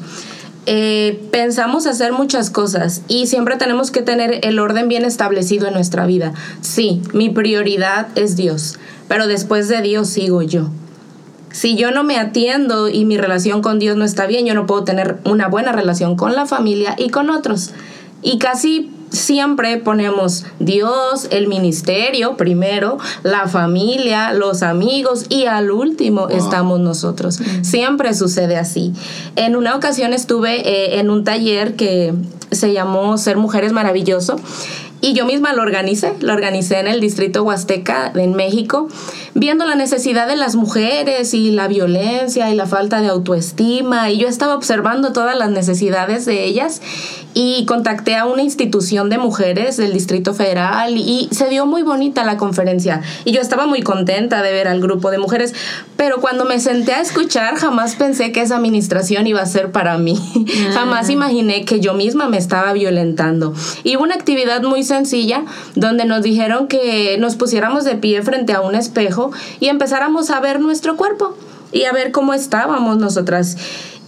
Eh, 0.66 1.22
pensamos 1.30 1.86
hacer 1.86 2.12
muchas 2.12 2.48
cosas 2.48 3.02
y 3.06 3.26
siempre 3.26 3.56
tenemos 3.56 3.90
que 3.90 4.00
tener 4.00 4.40
el 4.46 4.58
orden 4.58 4.88
bien 4.88 5.04
establecido 5.04 5.66
en 5.66 5.74
nuestra 5.74 6.06
vida. 6.06 6.32
Sí, 6.62 7.02
mi 7.12 7.28
prioridad 7.28 8.08
es 8.14 8.36
Dios, 8.36 8.78
pero 9.06 9.26
después 9.26 9.68
de 9.68 9.82
Dios 9.82 10.08
sigo 10.08 10.40
yo. 10.42 10.70
Si 11.50 11.76
yo 11.76 11.90
no 11.90 12.02
me 12.02 12.18
atiendo 12.18 12.88
y 12.88 13.04
mi 13.04 13.16
relación 13.16 13.62
con 13.62 13.78
Dios 13.78 13.96
no 13.96 14.04
está 14.04 14.26
bien, 14.26 14.46
yo 14.46 14.54
no 14.54 14.66
puedo 14.66 14.84
tener 14.84 15.18
una 15.24 15.48
buena 15.48 15.70
relación 15.70 16.16
con 16.16 16.34
la 16.34 16.46
familia 16.46 16.96
y 16.98 17.10
con 17.10 17.30
otros. 17.30 17.70
Y 18.22 18.38
casi 18.38 18.90
siempre 19.14 19.76
ponemos 19.78 20.44
Dios, 20.58 21.28
el 21.30 21.48
ministerio 21.48 22.36
primero, 22.36 22.98
la 23.22 23.48
familia, 23.48 24.32
los 24.32 24.62
amigos 24.62 25.26
y 25.28 25.46
al 25.46 25.70
último 25.70 26.28
estamos 26.28 26.80
nosotros. 26.80 27.38
Siempre 27.62 28.14
sucede 28.14 28.56
así. 28.56 28.92
En 29.36 29.56
una 29.56 29.76
ocasión 29.76 30.12
estuve 30.12 30.68
eh, 30.68 30.98
en 31.00 31.10
un 31.10 31.24
taller 31.24 31.76
que 31.76 32.14
se 32.50 32.72
llamó 32.72 33.18
Ser 33.18 33.36
Mujeres 33.36 33.72
Maravilloso 33.72 34.36
y 35.04 35.12
yo 35.12 35.26
misma 35.26 35.52
lo 35.52 35.60
organicé, 35.60 36.14
lo 36.20 36.32
organicé 36.32 36.78
en 36.78 36.86
el 36.86 36.98
distrito 36.98 37.42
Huasteca 37.42 38.10
en 38.14 38.32
México, 38.32 38.88
viendo 39.34 39.66
la 39.66 39.74
necesidad 39.74 40.26
de 40.26 40.34
las 40.34 40.56
mujeres 40.56 41.34
y 41.34 41.50
la 41.50 41.68
violencia 41.68 42.48
y 42.48 42.54
la 42.54 42.64
falta 42.64 43.02
de 43.02 43.08
autoestima. 43.08 44.10
Y 44.10 44.16
yo 44.16 44.28
estaba 44.28 44.54
observando 44.54 45.12
todas 45.12 45.36
las 45.36 45.50
necesidades 45.50 46.24
de 46.24 46.44
ellas 46.44 46.80
y 47.34 47.66
contacté 47.66 48.16
a 48.16 48.24
una 48.24 48.42
institución 48.42 49.10
de 49.10 49.18
mujeres 49.18 49.76
del 49.76 49.92
Distrito 49.92 50.32
Federal 50.32 50.96
y 50.96 51.28
se 51.32 51.50
dio 51.50 51.66
muy 51.66 51.82
bonita 51.82 52.24
la 52.24 52.38
conferencia. 52.38 53.02
Y 53.26 53.32
yo 53.32 53.42
estaba 53.42 53.66
muy 53.66 53.82
contenta 53.82 54.40
de 54.40 54.52
ver 54.52 54.68
al 54.68 54.80
grupo 54.80 55.10
de 55.10 55.18
mujeres, 55.18 55.52
pero 55.98 56.22
cuando 56.22 56.46
me 56.46 56.60
senté 56.60 56.94
a 56.94 57.02
escuchar 57.02 57.56
jamás 57.56 57.96
pensé 57.96 58.32
que 58.32 58.40
esa 58.40 58.56
administración 58.56 59.26
iba 59.26 59.42
a 59.42 59.46
ser 59.46 59.70
para 59.70 59.98
mí. 59.98 60.18
Jamás 60.72 61.10
imaginé 61.10 61.64
que 61.64 61.80
yo 61.80 61.92
misma 61.92 62.28
me 62.28 62.38
estaba 62.38 62.72
violentando. 62.72 63.52
Y 63.82 63.96
hubo 63.96 64.04
una 64.04 64.14
actividad 64.14 64.62
muy 64.62 64.84
sencilla 64.94 65.44
donde 65.74 66.04
nos 66.04 66.22
dijeron 66.22 66.68
que 66.68 67.16
nos 67.18 67.34
pusiéramos 67.36 67.84
de 67.84 67.96
pie 67.96 68.22
frente 68.22 68.52
a 68.52 68.60
un 68.60 68.74
espejo 68.74 69.30
y 69.60 69.68
empezáramos 69.68 70.30
a 70.30 70.40
ver 70.40 70.60
nuestro 70.60 70.96
cuerpo 70.96 71.36
y 71.72 71.84
a 71.84 71.92
ver 71.92 72.12
cómo 72.12 72.34
estábamos 72.34 72.98
nosotras. 72.98 73.56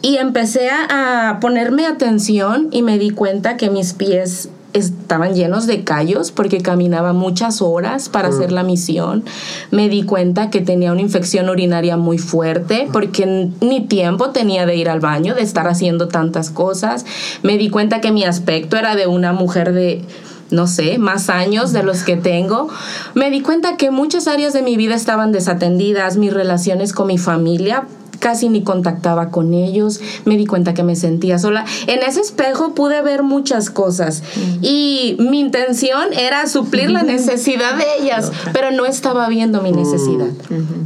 Y 0.03 0.19
empecé 0.19 0.69
a, 0.71 1.39
ponerme 1.41 1.87
atención 1.87 2.69
y 2.71 2.83
me 2.83 2.99
di 2.99 3.11
cuenta 3.11 3.57
que 3.57 3.71
mis 3.71 3.93
pies 3.93 4.51
estaban 4.73 5.35
llenos 5.35 5.67
de 5.67 5.85
callos 5.85 6.31
porque 6.33 6.59
caminaba 6.61 7.15
muchas 7.15 7.63
horas 7.63 8.09
para 8.11 8.29
hacer 8.29 8.53
la 8.53 8.63
misión. 8.63 9.25
Me 9.71 9.89
di 9.89 10.03
cuenta 10.03 10.51
que 10.51 10.61
tenía 10.61 10.93
una 10.93 11.01
infección 11.01 11.49
urinaria 11.49 11.97
muy 11.97 12.19
fuerte 12.19 12.87
porque 12.93 13.23
n- 13.23 13.53
ni 13.63 13.81
tiempo 13.87 14.31
tenía 14.31 14.67
de 14.67 14.77
ir 14.77 14.91
al 14.91 15.01
baño, 15.01 15.35
de 15.35 15.41
estar 15.43 15.67
haciendo 15.67 16.09
tantas 16.09 16.51
cosas. 16.51 17.07
Me 17.43 17.57
di 17.57 17.71
cuenta 17.71 18.01
que 18.03 18.13
mi 18.13 18.25
aspecto 18.25 18.77
era 18.77 18.95
de 18.97 19.07
una 19.07 19.33
mujer 19.33 19.73
de 19.73 20.03
no 20.51 20.67
sé, 20.67 20.99
más 20.99 21.29
años 21.29 21.73
de 21.73 21.83
los 21.83 22.03
que 22.03 22.17
tengo, 22.17 22.69
me 23.15 23.31
di 23.31 23.41
cuenta 23.41 23.77
que 23.77 23.91
muchas 23.91 24.29
áreas 24.29 24.53
de 24.53 24.63
mi 24.63 24.77
vida 24.77 24.95
estaban 24.95 25.33
desatendidas, 25.33 26.17
mis 26.17 26.33
relaciones 26.33 26.93
con 26.93 27.09
mi 27.09 27.19
familia 27.19 27.87
casi 28.27 28.49
ni 28.49 28.65
contactaba 28.65 29.31
con 29.31 29.55
ellos, 29.55 30.01
me 30.25 30.37
di 30.37 30.47
cuenta 30.47 30.75
que 30.75 30.83
me 30.83 30.97
sentía 30.97 31.39
sola. 31.39 31.65
En 31.87 32.03
ese 32.03 32.21
espejo 32.21 32.75
pude 32.75 33.01
ver 33.01 33.23
muchas 33.23 33.71
cosas 33.71 34.25
y 34.63 35.17
mi 35.21 35.39
intención 35.39 36.13
era 36.13 36.49
suplir 36.49 36.91
la 36.91 37.03
necesidad 37.05 37.77
de 37.77 37.85
ellas, 38.01 38.33
pero 38.53 38.73
no 38.73 38.85
estaba 38.85 39.29
viendo 39.29 39.63
mi 39.63 39.71
necesidad. 39.71 40.27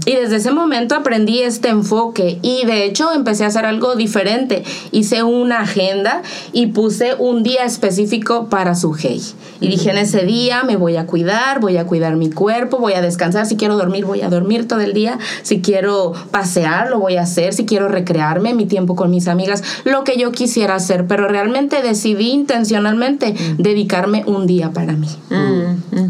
Y 0.05 0.17
desde 0.17 0.37
ese 0.37 0.51
momento 0.51 0.95
aprendí 0.95 1.41
este 1.41 1.69
enfoque 1.69 2.39
y 2.43 2.67
de 2.67 2.85
hecho 2.85 3.11
empecé 3.11 3.45
a 3.45 3.47
hacer 3.47 3.65
algo 3.65 3.95
diferente. 3.95 4.63
Hice 4.93 5.23
una 5.23 5.61
agenda 5.61 6.21
y 6.53 6.67
puse 6.67 7.15
un 7.19 7.43
día 7.43 7.65
específico 7.65 8.51
para 8.51 8.75
su 8.75 8.93
hey. 8.93 9.23
Y 9.63 9.69
dije, 9.69 9.91
en 9.91 9.99
ese 9.99 10.25
día 10.25 10.63
me 10.65 10.77
voy 10.77 10.97
a 10.97 11.07
cuidar, 11.07 11.61
voy 11.61 11.79
a 11.79 11.87
cuidar 11.87 12.17
mi 12.17 12.31
cuerpo, 12.31 12.79
voy 12.79 12.95
a 12.95 13.01
descansar. 13.01 13.47
Si 13.47 13.57
quiero 13.57 13.77
dormir, 13.77 14.05
voy 14.05 14.21
a 14.21 14.29
dormir 14.29 14.69
todo 14.69 14.81
el 14.81 14.93
día. 14.93 15.19
Si 15.43 15.61
quiero 15.61 16.13
pasear, 16.31 16.91
lo 16.91 16.99
voy 16.99 17.17
a 17.17 17.23
hacer. 17.23 17.30
Si 17.53 17.67
quiero 17.67 17.89
recrearme, 17.89 18.55
mi 18.55 18.67
tiempo 18.67 18.97
con 18.97 19.11
mis 19.11 19.29
amigas, 19.29 19.63
lo 19.85 20.05
que 20.05 20.19
yo 20.19 20.33
quisiera 20.33 20.75
hacer. 20.75 21.07
Pero 21.07 21.29
realmente 21.29 21.83
decidí 21.83 22.31
intencionalmente 22.31 23.35
dedicarme 23.59 24.25
un 24.27 24.47
día 24.47 24.71
para 24.73 24.93
mí. 24.93 25.09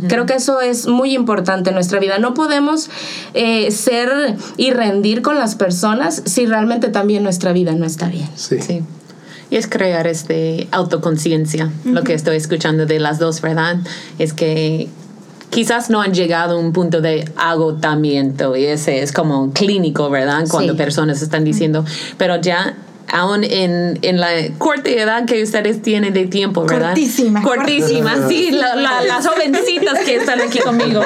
Creo 0.09 0.27
que 0.27 0.35
eso 0.35 0.61
es 0.61 0.87
muy 0.87 1.15
importante 1.15 1.71
en 1.71 1.75
nuestra 1.75 2.01
vida. 2.01 2.19
No 2.19 2.35
podemos 2.35 2.91
eh, 3.35 3.71
ser 3.71 4.37
y 4.57 4.71
rendir 4.71 5.23
con 5.23 5.39
las 5.39 5.55
personas 5.55 6.23
si 6.25 6.47
realmente 6.47 6.89
también 6.89 7.23
nuestra 7.23 7.53
vida 7.53 7.73
no 7.73 7.87
está 7.87 8.09
bien. 8.09 8.29
Sí. 8.35 8.61
Sí. 8.61 8.83
Y 9.51 9.57
es 9.57 9.67
crear 9.67 10.07
este 10.07 10.69
autoconciencia. 10.71 11.71
Lo 11.85 12.05
que 12.05 12.15
estoy 12.15 12.37
escuchando 12.37 12.87
de 12.87 13.01
las 13.01 13.19
dos, 13.19 13.41
¿verdad? 13.41 13.79
Es 14.19 14.33
que 14.33 14.89
quizás 15.51 15.91
no 15.91 16.01
han 16.01 16.15
llegado 16.15 16.57
a 16.57 16.59
un 16.59 16.73
punto 16.73 17.01
de 17.01 17.25
agotamiento 17.37 18.57
y 18.57 18.67
ese 18.67 19.03
es 19.03 19.13
como 19.13 19.53
clínico, 19.53 20.09
¿verdad? 20.11 20.45
Cuando 20.51 20.73
Sí. 20.73 20.79
personas 20.79 21.23
están 21.23 21.45
diciendo, 21.45 21.85
pero 22.17 22.41
ya 22.41 22.75
aún 23.13 23.43
en, 23.43 23.99
en 24.03 24.21
la 24.21 24.29
corta 24.59 24.89
edad 24.91 25.25
que 25.25 25.43
ustedes 25.43 25.83
tienen 25.83 26.13
de 26.15 26.27
tiempo, 26.27 26.65
¿verdad? 26.65 26.89
Cortísima, 26.91 27.43
Cortísima, 27.43 28.29
sí, 28.29 28.53
la- 28.53 28.77
la- 28.77 29.03
las 29.03 29.27
jovencitas 29.27 29.99
que 30.05 30.15
están 30.17 30.41
aquí 30.41 30.61
conmigo. 30.61 31.03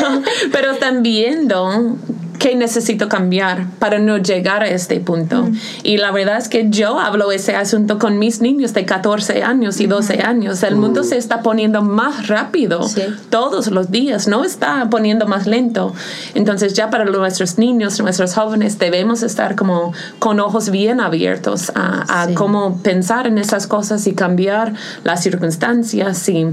Pero 0.52 0.72
están 0.72 1.02
viendo 1.02 1.96
que 2.38 2.54
necesito 2.54 3.08
cambiar 3.08 3.66
para 3.78 3.98
no 3.98 4.18
llegar 4.18 4.62
a 4.62 4.68
este 4.68 5.00
punto. 5.00 5.48
Y 5.82 5.96
la 5.98 6.10
verdad 6.12 6.36
es 6.38 6.48
que 6.48 6.66
yo 6.70 6.98
hablo 6.98 7.32
ese 7.32 7.56
asunto 7.56 7.98
con 7.98 8.18
mis 8.18 8.40
niños 8.40 8.74
de 8.74 8.84
14 8.84 9.42
años 9.42 9.80
y 9.80 9.86
12 9.86 10.22
años. 10.22 10.62
El 10.62 10.76
mundo 10.76 11.02
se 11.04 11.16
está 11.16 11.42
poniendo 11.42 11.82
más 11.82 12.28
rápido 12.28 12.82
Sí. 12.82 13.02
todos 13.30 13.68
los 13.68 13.90
días, 13.90 14.28
no 14.28 14.44
está 14.44 14.88
poniendo 14.90 15.26
más 15.26 15.46
lento. 15.46 15.94
Entonces 16.34 16.74
ya 16.74 16.90
para 16.90 17.04
nuestros 17.04 17.58
niños, 17.58 18.00
nuestros 18.00 18.34
jóvenes, 18.34 18.78
debemos 18.78 19.22
estar 19.22 19.56
como 19.56 19.92
con 20.18 20.40
ojos 20.40 20.70
bien 20.70 21.00
abiertos 21.00 21.72
a, 21.74 22.22
a 22.22 22.26
Sí. 22.26 22.34
cómo 22.34 22.78
pensar 22.82 23.26
en 23.26 23.38
esas 23.38 23.66
cosas 23.66 24.06
y 24.06 24.14
cambiar 24.14 24.74
las 25.04 25.22
circunstancias 25.22 26.28
y 26.28 26.48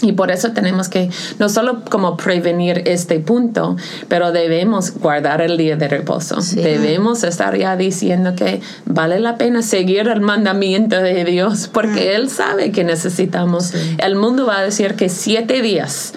y 0.00 0.12
por 0.12 0.30
eso 0.30 0.52
tenemos 0.52 0.88
que 0.88 1.10
no 1.38 1.48
solo 1.48 1.82
como 1.90 2.16
prevenir 2.16 2.82
este 2.86 3.18
punto, 3.18 3.76
pero 4.06 4.30
debemos 4.30 4.92
guardar 4.94 5.40
el 5.40 5.56
día 5.56 5.76
de 5.76 5.88
reposo. 5.88 6.40
Sí. 6.40 6.56
Debemos 6.56 7.24
estar 7.24 7.56
ya 7.56 7.76
diciendo 7.76 8.34
que 8.36 8.60
vale 8.84 9.18
la 9.18 9.36
pena 9.36 9.62
seguir 9.62 10.06
el 10.08 10.20
mandamiento 10.20 10.96
de 10.96 11.24
Dios 11.24 11.68
porque 11.72 12.14
Él 12.14 12.30
sabe 12.30 12.70
que 12.70 12.84
necesitamos. 12.84 13.72
El 13.98 14.14
mundo 14.14 14.46
va 14.46 14.58
a 14.58 14.62
decir 14.62 14.94
que 14.94 15.08
siete 15.08 15.62
días 15.62 16.12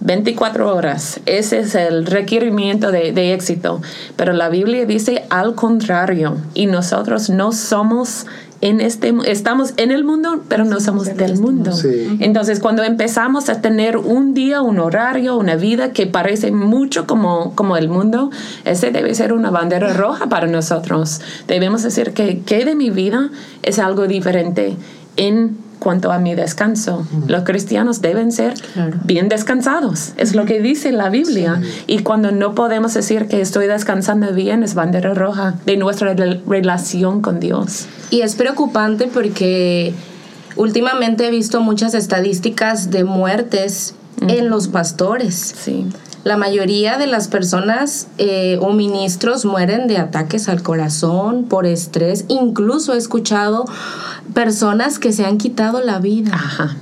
24 0.00 0.74
horas. 0.74 1.20
Ese 1.26 1.60
es 1.60 1.74
el 1.74 2.06
requerimiento 2.06 2.90
de, 2.90 3.12
de 3.12 3.32
éxito. 3.34 3.80
Pero 4.16 4.32
la 4.32 4.48
Biblia 4.48 4.86
dice 4.86 5.24
al 5.30 5.54
contrario. 5.54 6.36
Y 6.54 6.66
nosotros 6.66 7.30
no 7.30 7.52
somos 7.52 8.26
en 8.60 8.80
este 8.80 9.14
estamos 9.24 9.72
en 9.76 9.90
el 9.90 10.04
mundo, 10.04 10.42
pero 10.48 10.64
no 10.64 10.80
somos 10.80 11.16
del 11.16 11.38
mundo. 11.38 11.72
Sí. 11.72 12.18
Entonces, 12.20 12.60
cuando 12.60 12.82
empezamos 12.82 13.48
a 13.48 13.60
tener 13.60 13.96
un 13.96 14.34
día, 14.34 14.60
un 14.60 14.78
horario, 14.78 15.36
una 15.36 15.56
vida 15.56 15.92
que 15.92 16.06
parece 16.06 16.52
mucho 16.52 17.06
como, 17.06 17.54
como 17.54 17.76
el 17.76 17.88
mundo, 17.88 18.30
ese 18.64 18.90
debe 18.90 19.14
ser 19.14 19.32
una 19.32 19.50
bandera 19.50 19.94
roja 19.94 20.28
para 20.28 20.46
nosotros. 20.46 21.20
Debemos 21.48 21.82
decir 21.82 22.12
que, 22.12 22.40
que 22.40 22.64
de 22.64 22.74
mi 22.74 22.90
vida 22.90 23.30
es 23.62 23.78
algo 23.78 24.06
diferente 24.06 24.76
en 25.16 25.69
cuanto 25.80 26.12
a 26.12 26.18
mi 26.20 26.34
descanso. 26.36 27.04
Los 27.26 27.42
cristianos 27.42 28.00
deben 28.00 28.30
ser 28.30 28.54
Claro. 28.74 28.98
bien 29.04 29.28
descansados. 29.28 30.12
Es 30.16 30.34
lo 30.36 30.44
que 30.44 30.60
dice 30.60 30.92
la 30.92 31.08
Biblia. 31.08 31.60
Y 31.88 32.00
cuando 32.00 32.30
no 32.30 32.54
podemos 32.54 32.94
decir 32.94 33.26
que 33.26 33.40
estoy 33.40 33.66
descansando 33.66 34.32
bien, 34.32 34.62
es 34.62 34.74
bandera 34.74 35.14
roja 35.14 35.54
de 35.66 35.76
nuestra 35.76 36.14
rel- 36.14 36.42
relación 36.46 37.22
con 37.22 37.40
Dios. 37.40 37.86
Y 38.10 38.20
es 38.20 38.34
preocupante 38.36 39.08
porque 39.12 39.92
últimamente 40.56 41.26
he 41.26 41.30
visto 41.30 41.60
muchas 41.60 41.94
estadísticas 41.94 42.90
de 42.90 43.04
muertes 43.04 43.94
en 44.26 44.50
los 44.50 44.68
pastores. 44.68 45.34
Sí. 45.34 45.86
La 46.22 46.36
mayoría 46.36 46.98
de 46.98 47.06
las 47.06 47.28
personas 47.28 48.08
eh, 48.18 48.58
o 48.60 48.72
ministros 48.72 49.46
mueren 49.46 49.86
de 49.86 49.96
ataques 49.96 50.48
al 50.50 50.62
corazón, 50.62 51.44
por 51.44 51.64
estrés. 51.64 52.26
Incluso 52.28 52.92
he 52.92 52.98
escuchado 52.98 53.64
personas 54.34 54.98
que 54.98 55.12
se 55.12 55.24
han 55.24 55.38
quitado 55.38 55.80
la 55.82 55.98
vida. 55.98 56.32
Ajá. 56.34 56.76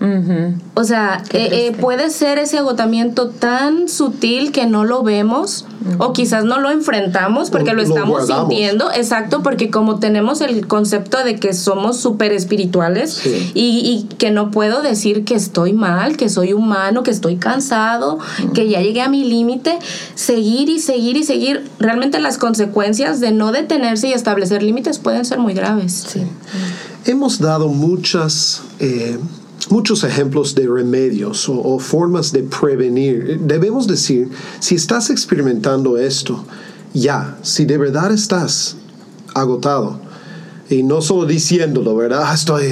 Ujú. 0.00 0.54
O 0.74 0.84
sea, 0.84 1.24
eh, 1.32 1.48
eh, 1.50 1.76
puede 1.80 2.10
ser 2.10 2.38
ese 2.38 2.58
agotamiento 2.58 3.30
tan 3.30 3.88
sutil 3.88 4.52
que 4.52 4.64
no 4.66 4.84
lo 4.84 5.02
vemos 5.02 5.64
o 5.98 6.12
quizás 6.12 6.44
no 6.44 6.60
lo 6.60 6.70
enfrentamos 6.70 7.50
porque 7.50 7.70
O 7.70 7.74
lo 7.74 7.82
estamos 7.82 8.26
sintiendo. 8.26 8.92
Exacto, 8.92 9.42
porque 9.42 9.70
como 9.70 9.98
tenemos 9.98 10.40
el 10.40 10.66
concepto 10.68 11.24
de 11.24 11.36
que 11.36 11.52
somos 11.52 11.96
súper 11.96 12.32
espirituales 12.32 13.12
Sí. 13.14 13.50
y, 13.54 14.06
y 14.10 14.14
que 14.16 14.30
no 14.30 14.50
puedo 14.50 14.82
decir 14.82 15.24
que 15.24 15.34
estoy 15.34 15.72
mal, 15.72 16.16
que 16.16 16.28
soy 16.28 16.52
humano, 16.52 17.02
que 17.02 17.10
estoy 17.10 17.36
cansado, 17.36 18.18
que 18.54 18.68
ya 18.68 18.80
llegué 18.80 19.00
a 19.02 19.08
mi 19.08 19.24
límite, 19.24 19.78
seguir 20.14 20.68
y 20.68 20.78
seguir 20.78 21.16
y 21.16 21.24
seguir. 21.24 21.68
Realmente 21.80 22.20
las 22.20 22.38
consecuencias 22.38 23.18
de 23.20 23.32
no 23.32 23.50
detenerse 23.50 24.08
y 24.08 24.12
establecer 24.12 24.62
límites 24.62 24.98
pueden 24.98 25.24
ser 25.24 25.38
muy 25.38 25.54
graves. 25.54 26.06
Sí. 26.08 26.22
Hemos 27.06 27.38
dado 27.38 27.68
muchas, 27.68 28.62
eh, 28.80 29.18
muchos 29.70 30.04
ejemplos 30.04 30.54
de 30.54 30.66
remedios 30.66 31.48
o, 31.48 31.58
o 31.60 31.78
formas 31.78 32.32
de 32.32 32.42
prevenir. 32.44 33.40
Debemos 33.40 33.86
decir, 33.86 34.28
si 34.60 34.74
estás 34.76 35.10
experimentando 35.10 35.98
esto, 35.98 36.44
ya, 36.94 37.36
si 37.42 37.64
de 37.64 37.76
verdad 37.78 38.12
estás 38.12 38.76
agotado, 39.34 40.00
y 40.70 40.82
no 40.82 41.00
solo 41.00 41.24
diciéndolo, 41.26 41.96
¿verdad? 41.96 42.24
"Ah, 42.26 42.34
Estoy 42.34 42.64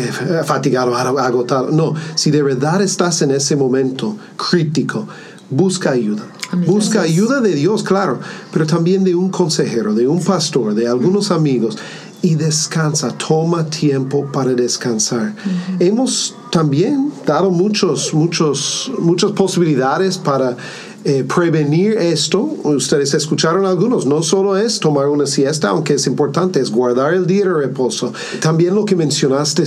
fatigado, 0.44 0.94
ag- 0.94 1.18
agotado. 1.18 1.70
No, 1.70 1.94
si 2.14 2.30
de 2.30 2.42
verdad 2.42 2.82
estás 2.82 3.22
en 3.22 3.30
ese 3.30 3.56
momento 3.56 4.16
crítico, 4.50 5.06
busca 5.50 5.90
ayuda. 5.92 6.22
Busca 6.66 7.00
ayuda 7.00 7.40
de 7.40 7.54
Dios, 7.54 7.82
claro, 7.82 8.20
pero 8.52 8.66
también 8.66 9.02
de 9.02 9.14
un 9.16 9.30
consejero, 9.30 9.94
de 9.94 10.06
un 10.06 10.22
pastor, 10.22 10.74
de 10.74 10.86
algunos 10.86 11.30
amigos. 11.32 11.76
Y 12.26 12.34
descansa, 12.34 13.08
toma 13.16 13.70
tiempo 13.70 14.26
para 14.32 14.52
descansar. 14.52 15.32
Hemos 15.78 16.34
también 16.50 17.12
dado 17.24 17.52
muchos, 17.52 18.12
muchos, 18.12 18.90
muchas 18.98 19.30
posibilidades 19.30 20.18
para 20.18 20.56
eh, 21.04 21.22
prevenir 21.22 21.92
esto. 21.92 22.40
Ustedes 22.64 23.14
escucharon 23.14 23.64
algunos. 23.64 24.06
No 24.06 24.24
solo 24.24 24.56
es 24.56 24.80
tomar 24.80 25.06
una 25.06 25.26
siesta, 25.26 25.68
aunque 25.68 25.94
es 25.94 26.08
importante, 26.08 26.58
es 26.58 26.72
guardar 26.72 27.14
el 27.14 27.28
día 27.28 27.44
de 27.44 27.54
reposo. 27.54 28.12
También 28.40 28.74
lo 28.74 28.84
que 28.84 28.96
mencionaste, 28.96 29.62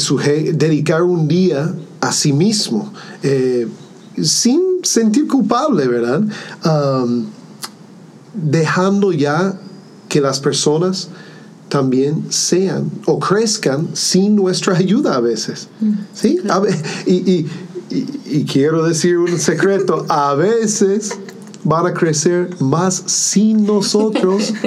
dedicar 0.53 1.03
un 1.03 1.29
día 1.29 1.73
a 2.01 2.11
sí 2.11 2.33
mismo. 2.33 2.91
eh, 3.23 3.67
sin 4.21 4.83
sentir 4.83 5.27
culpable, 5.27 5.87
¿verdad? 5.87 6.23
Um, 6.65 7.27
dejando 8.33 9.13
ya 9.13 9.57
que 10.09 10.19
las 10.19 10.41
personas 10.41 11.07
también 11.69 12.25
sean 12.29 12.89
o 13.05 13.19
crezcan 13.19 13.89
sin 13.93 14.35
nuestra 14.35 14.75
ayuda 14.75 15.15
a 15.15 15.19
veces. 15.21 15.67
¿Sí? 16.13 16.39
A 16.49 16.59
ve- 16.59 16.75
y, 17.05 17.13
y- 17.31 17.47
y- 17.91 18.07
y 18.39 18.43
quiero 18.45 18.83
decir 18.83 19.17
un 19.17 19.39
secreto, 19.39 20.05
a 20.09 20.33
veces 20.35 21.11
van 21.63 21.85
a 21.87 21.93
crecer 21.93 22.49
más 22.59 22.95
sin 23.05 23.65
nosotros 23.65 24.53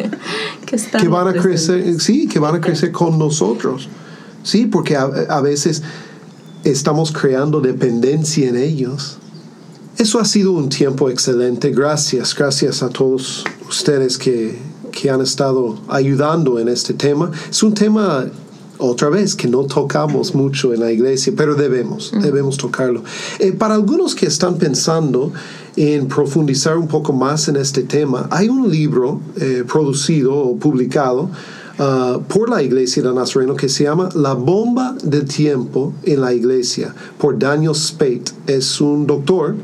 Que, 0.67 1.09
van 1.09 1.29
a 1.29 1.33
crecer, 1.35 2.01
sí, 2.01 2.27
que 2.29 2.39
van 2.39 2.55
a 2.55 2.61
crecer 2.61 2.93
con 2.93 3.19
nosotros. 3.19 3.89
Sí, 4.43 4.67
porque 4.67 4.97
a, 4.97 5.03
a 5.29 5.41
veces 5.43 5.83
estamos 6.65 7.13
creando 7.13 7.61
dependencia 7.61 8.49
en 8.49 8.57
ellos. 8.57 9.19
Eso 9.99 10.19
ha 10.19 10.25
sido 10.25 10.53
un 10.53 10.69
tiempo 10.71 11.11
excelente. 11.11 11.71
Gracias, 11.71 12.35
gracias 12.35 12.83
a 12.83 12.89
todos 12.89 13.45
ustedes 13.69 14.17
que, 14.17 14.59
que 14.93 15.11
han 15.11 15.21
estado 15.21 15.79
ayudando 15.89 16.59
en 16.61 16.69
este 16.69 16.95
tema. 16.95 17.31
Es 17.51 17.63
un 17.63 17.75
tema 17.75 18.27
otra 18.83 19.09
vez, 19.11 19.37
que 19.37 19.49
no 19.49 19.65
tocamos 19.65 20.35
mucho 20.35 20.75
en 20.75 20.81
la 20.81 20.91
iglesia, 20.91 21.33
pero 21.37 21.55
debemos, 21.55 22.13
debemos 22.21 22.57
tocarlo. 22.57 23.03
Eh, 23.39 23.53
para 23.53 23.75
algunos 23.75 24.15
que 24.15 24.27
están 24.27 24.57
pensando 24.57 25.33
en 25.77 26.09
profundizar 26.09 26.77
un 26.77 26.89
poco 26.89 27.13
más 27.13 27.49
en 27.49 27.57
este 27.57 27.83
tema, 27.83 28.27
hay 28.31 28.49
un 28.49 28.71
libro 28.71 29.21
eh, 29.41 29.65
producido 29.71 30.37
o 30.37 30.57
publicado 30.57 31.31
uh, 31.79 32.21
por 32.23 32.51
la 32.51 32.63
Iglesia 32.63 33.03
de 33.03 33.15
Nazareno 33.15 33.55
que 33.55 33.69
se 33.69 33.85
llama 33.85 34.09
La 34.15 34.35
bomba 34.35 34.97
del 35.03 35.27
tiempo 35.27 35.95
en 36.03 36.21
la 36.21 36.35
iglesia, 36.35 36.95
por 37.19 37.39
Daniel 37.39 37.75
Spate. 37.75 38.33
Es 38.47 38.81
un 38.81 39.07
doctor, 39.07 39.55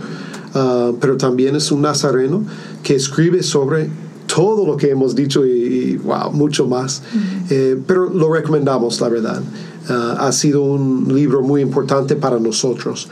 uh, 0.54 0.94
pero 1.00 1.16
también 1.16 1.56
es 1.56 1.72
un 1.72 1.82
nazareno 1.82 2.44
que 2.82 2.94
escribe 2.94 3.42
sobre 3.42 3.90
todo 4.34 4.66
lo 4.66 4.76
que 4.76 4.90
hemos 4.90 5.16
dicho 5.16 5.44
y, 5.44 5.96
wow, 5.96 6.30
mucho 6.32 6.66
más. 6.66 7.02
Eh, 7.50 7.76
pero 7.86 8.08
lo 8.08 8.32
recomendamos, 8.32 9.00
la 9.00 9.08
verdad. 9.08 9.42
Uh, 9.88 9.92
ha 10.18 10.32
sido 10.32 10.62
un 10.62 11.12
libro 11.14 11.40
muy 11.40 11.62
importante 11.62 12.14
para 12.14 12.38
nosotros. 12.38 13.08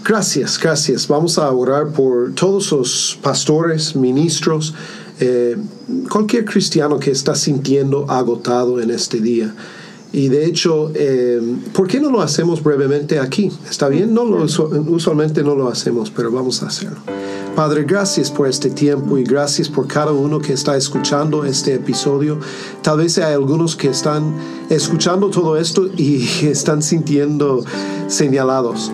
Gracias, 0.04 0.60
gracias. 0.60 1.08
Vamos 1.08 1.38
a 1.38 1.52
orar 1.52 1.90
por 1.90 2.34
todos 2.34 2.72
los 2.72 3.20
pastores, 3.22 3.96
ministros, 3.96 4.74
eh, 5.20 5.56
cualquier 6.10 6.46
cristiano 6.46 7.00
que 7.00 7.12
está 7.12 7.36
sintiendo 7.36 8.10
agotado 8.10 8.80
en 8.80 8.92
este 8.92 9.20
día. 9.20 9.54
Y 10.12 10.30
de 10.30 10.46
hecho, 10.46 10.92
eh, 10.96 11.40
¿por 11.72 11.88
qué 11.88 12.00
no 12.00 12.10
lo 12.10 12.22
hacemos 12.22 12.64
brevemente 12.64 13.20
aquí? 13.20 13.52
¿Está 13.70 13.90
bien? 13.90 14.14
No 14.14 14.26
lo, 14.26 14.44
usualmente 14.44 15.44
no 15.44 15.56
lo 15.56 15.68
hacemos, 15.68 16.10
pero 16.10 16.32
vamos 16.32 16.64
a 16.64 16.68
hacerlo. 16.68 16.98
Padre, 17.56 17.84
gracias 17.84 18.32
por 18.32 18.48
este 18.48 18.72
tiempo 18.72 19.18
y 19.18 19.24
gracias 19.24 19.70
por 19.70 19.86
cada 19.88 20.12
uno 20.12 20.40
que 20.40 20.54
está 20.54 20.76
escuchando 20.78 21.46
este 21.46 21.76
episodio. 21.76 22.40
Tal 22.82 22.98
vez 22.98 23.20
hay 23.20 23.34
algunos 23.34 23.76
que 23.76 23.90
están 23.90 24.34
escuchando 24.70 25.30
todo 25.30 25.58
esto 25.58 25.90
y 25.96 26.24
están 26.44 26.82
sintiendo 26.82 27.64
señalados. 28.08 28.92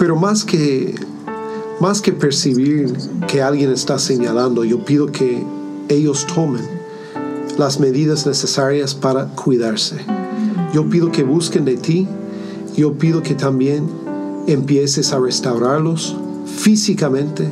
Pero 0.00 0.16
más 0.16 0.44
que, 0.44 0.96
más 1.78 2.00
que 2.00 2.12
percibir 2.12 2.92
que 3.28 3.40
alguien 3.40 3.70
está 3.70 4.00
señalando, 4.00 4.64
yo 4.64 4.84
pido 4.84 5.06
que 5.06 5.44
ellos 5.88 6.26
tomen 6.26 6.66
las 7.58 7.80
medidas 7.80 8.26
necesarias 8.26 8.94
para 8.94 9.26
cuidarse. 9.28 9.96
Yo 10.72 10.88
pido 10.88 11.10
que 11.10 11.22
busquen 11.22 11.64
de 11.64 11.76
ti, 11.76 12.06
yo 12.76 12.94
pido 12.94 13.22
que 13.22 13.34
también 13.34 13.88
empieces 14.46 15.12
a 15.12 15.18
restaurarlos 15.18 16.16
físicamente, 16.44 17.48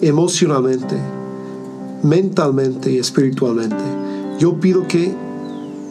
emocionalmente, 0.00 0.96
mentalmente 2.02 2.92
y 2.92 2.98
espiritualmente. 2.98 3.82
Yo 4.38 4.60
pido 4.60 4.86
que 4.86 5.14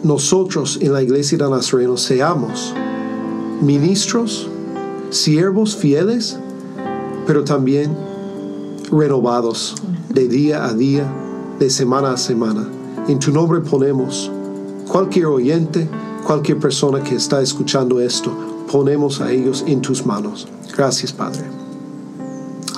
nosotros 0.04 0.80
en 0.82 0.94
la 0.94 1.02
iglesia 1.02 1.38
de 1.38 1.50
Nazareno 1.50 1.98
seamos 1.98 2.74
ministros, 3.62 4.50
siervos 5.10 5.76
fieles, 5.76 6.38
pero 7.26 7.44
también 7.44 7.96
renovados 8.92 9.76
de 10.10 10.28
día 10.28 10.66
a 10.66 10.74
día 10.74 11.06
de 11.60 11.70
semana 11.70 12.14
a 12.14 12.18
semana. 12.18 12.66
En 13.08 13.20
tu 13.20 13.32
nombre 13.32 13.60
ponemos 13.60 14.32
cualquier 14.88 15.26
oyente, 15.26 15.88
cualquier 16.26 16.58
persona 16.58 17.04
que 17.04 17.16
está 17.16 17.42
escuchando 17.42 18.00
esto, 18.00 18.32
ponemos 18.72 19.20
a 19.22 19.32
ellos 19.32 19.64
en 19.68 19.82
tus 19.82 20.06
manos. 20.06 20.48
Gracias, 20.76 21.12
Padre. 21.12 21.42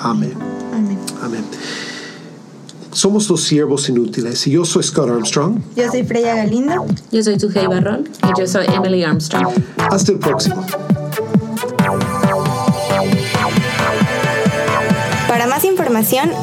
Amén. 0.02 0.34
Amén. 0.74 1.00
Amén. 1.22 1.46
Somos 2.92 3.30
los 3.30 3.44
siervos 3.44 3.88
inútiles 3.88 4.46
y 4.48 4.52
yo 4.52 4.66
soy 4.66 4.84
Scott 4.84 5.10
Armstrong. 5.10 5.60
Yo 5.76 5.90
soy 5.90 6.04
Freya 6.04 6.36
Galindo. 6.36 6.86
Yo 7.12 7.24
soy 7.24 7.38
Tujei 7.38 7.68
Barrón. 7.68 8.10
Y 8.24 8.40
yo 8.40 8.48
soy 8.48 8.66
Emily 8.68 9.04
Armstrong. 9.04 9.54
Hasta 9.78 10.12
el 10.12 10.20
próximo. 10.20 10.66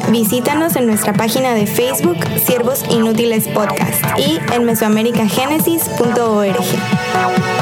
Visítanos 0.09 0.77
en 0.77 0.87
nuestra 0.87 1.13
página 1.13 1.53
de 1.53 1.67
Facebook 1.67 2.17
Siervos 2.45 2.85
Inútiles 2.89 3.49
Podcast 3.49 4.01
y 4.17 4.39
en 4.53 4.63
mesoamericagenesis.org. 4.63 7.58